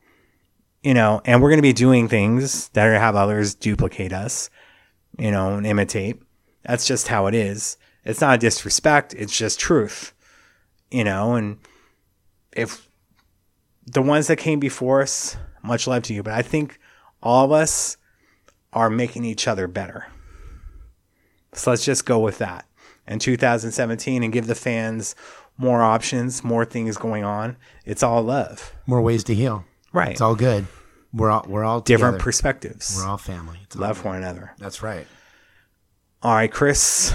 [0.82, 4.50] you know, and we're going to be doing things that are have others duplicate us,
[5.18, 6.20] you know, and imitate.
[6.64, 7.76] That's just how it is.
[8.04, 10.12] It's not a disrespect, it's just truth,
[10.90, 11.58] you know, and
[12.52, 12.88] if
[13.84, 16.78] the ones that came before us, much love to you, but I think
[17.22, 17.96] all of us
[18.72, 20.06] are making each other better.
[21.52, 22.66] So let's just go with that.
[23.08, 25.14] In 2017 and give the fans
[25.56, 27.56] more options, more things going on.
[27.84, 28.74] It's all love.
[28.86, 29.64] More ways to heal.
[29.92, 30.10] Right.
[30.10, 30.66] It's all good.
[31.12, 32.24] We're all we're all Different together.
[32.24, 32.94] perspectives.
[32.96, 33.58] We're all family.
[33.64, 34.06] It's love good.
[34.08, 34.52] one another.
[34.58, 35.06] That's right.
[36.22, 37.14] All right, Chris,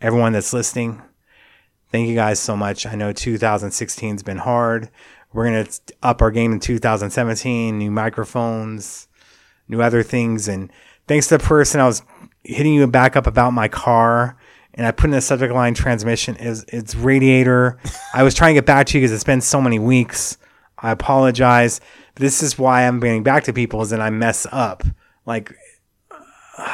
[0.00, 1.00] everyone that's listening,
[1.90, 2.86] thank you guys so much.
[2.86, 4.90] I know 2016 has been hard.
[5.32, 9.08] We're going to up our game in 2017, new microphones,
[9.68, 10.48] new other things.
[10.48, 10.72] And
[11.06, 12.02] thanks to the person I was
[12.42, 14.36] hitting you back up about my car.
[14.74, 17.78] And I put in the subject line transmission is it's radiator.
[18.14, 20.36] I was trying to get back to you because it's been so many weeks.
[20.82, 21.80] I apologize.
[22.16, 24.82] This is why I'm getting back to people is that I mess up.
[25.26, 25.54] Like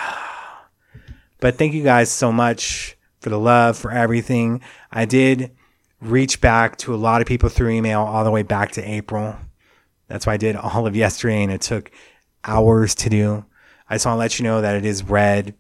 [1.41, 4.61] but thank you guys so much for the love, for everything.
[4.91, 5.53] I did
[6.01, 9.37] reach back to a lot of people through email all the way back to April.
[10.09, 11.91] That's why I did all of yesterday and it took
[12.45, 13.45] hours to do.
[13.89, 15.55] I just want to let you know that it is read.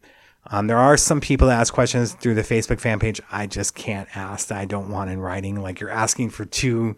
[0.49, 3.20] Um, there are some people that ask questions through the Facebook fan page.
[3.32, 5.61] I just can't ask I don't want in writing.
[5.61, 6.94] Like you're asking for two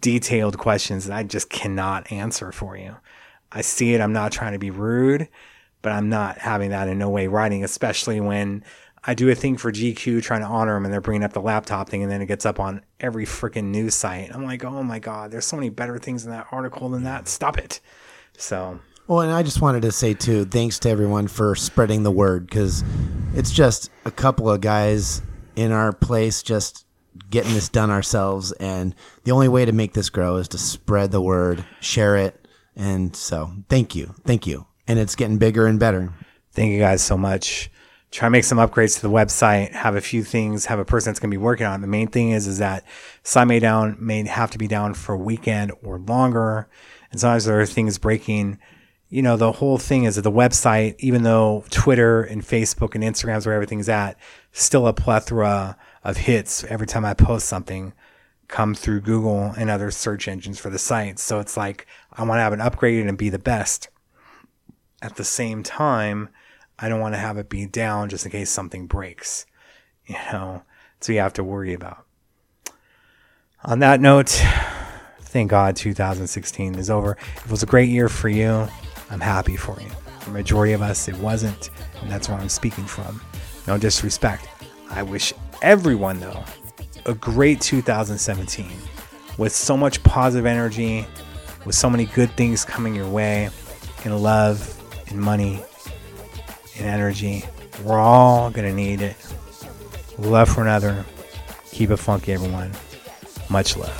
[0.00, 2.96] detailed questions that I just cannot answer for you.
[3.50, 4.00] I see it.
[4.00, 5.28] I'm not trying to be rude,
[5.82, 8.64] but I'm not having that in no way writing, especially when
[9.04, 11.40] I do a thing for GQ trying to honor them and they're bringing up the
[11.40, 14.34] laptop thing and then it gets up on every freaking news site.
[14.34, 17.28] I'm like, oh my God, there's so many better things in that article than that.
[17.28, 17.80] Stop it.
[18.36, 22.10] So, Well, and I just wanted to say too, thanks to everyone for spreading the
[22.10, 22.84] word because
[23.34, 25.22] it's just a couple of guys
[25.56, 26.84] in our place just
[27.30, 28.94] getting this done ourselves, and
[29.24, 32.46] the only way to make this grow is to spread the word, share it,
[32.76, 36.12] and so thank you, thank you, and it's getting bigger and better.
[36.52, 37.70] thank you guys so much.
[38.10, 41.10] Try to make some upgrades to the website, have a few things, have a person
[41.10, 41.82] that's going to be working on it.
[41.82, 42.84] The main thing is, is that
[43.22, 46.68] site may down may have to be down for a weekend or longer.
[47.10, 48.58] And sometimes there are things breaking.
[49.10, 53.04] You know, the whole thing is that the website, even though Twitter and Facebook and
[53.04, 54.16] Instagram is where everything's at,
[54.52, 57.92] still a plethora of hits every time I post something
[58.48, 61.18] come through Google and other search engines for the site.
[61.18, 63.88] So it's like, I want to have it upgraded and be the best.
[65.00, 66.28] at the same time,
[66.78, 69.46] I don't want to have it be down just in case something breaks,
[70.06, 70.62] you know,
[71.00, 72.04] so you have to worry about.
[73.64, 74.42] On that note,
[75.20, 77.16] thank God 2016 is over.
[77.44, 78.66] It was a great year for you.
[79.10, 79.88] I'm happy for you.
[80.24, 81.70] The majority of us, it wasn't,
[82.00, 83.20] and that's where I'm speaking from.
[83.66, 84.48] No disrespect.
[84.90, 85.32] I wish
[85.62, 86.44] everyone, though,
[87.06, 88.70] a great 2017
[89.38, 91.06] with so much positive energy,
[91.64, 93.50] with so many good things coming your way
[94.04, 94.74] in love,
[95.08, 95.62] in money,
[96.76, 97.44] in energy.
[97.84, 99.16] We're all going to need it.
[100.18, 101.04] Love for another.
[101.70, 102.72] Keep it funky, everyone.
[103.48, 103.94] Much love.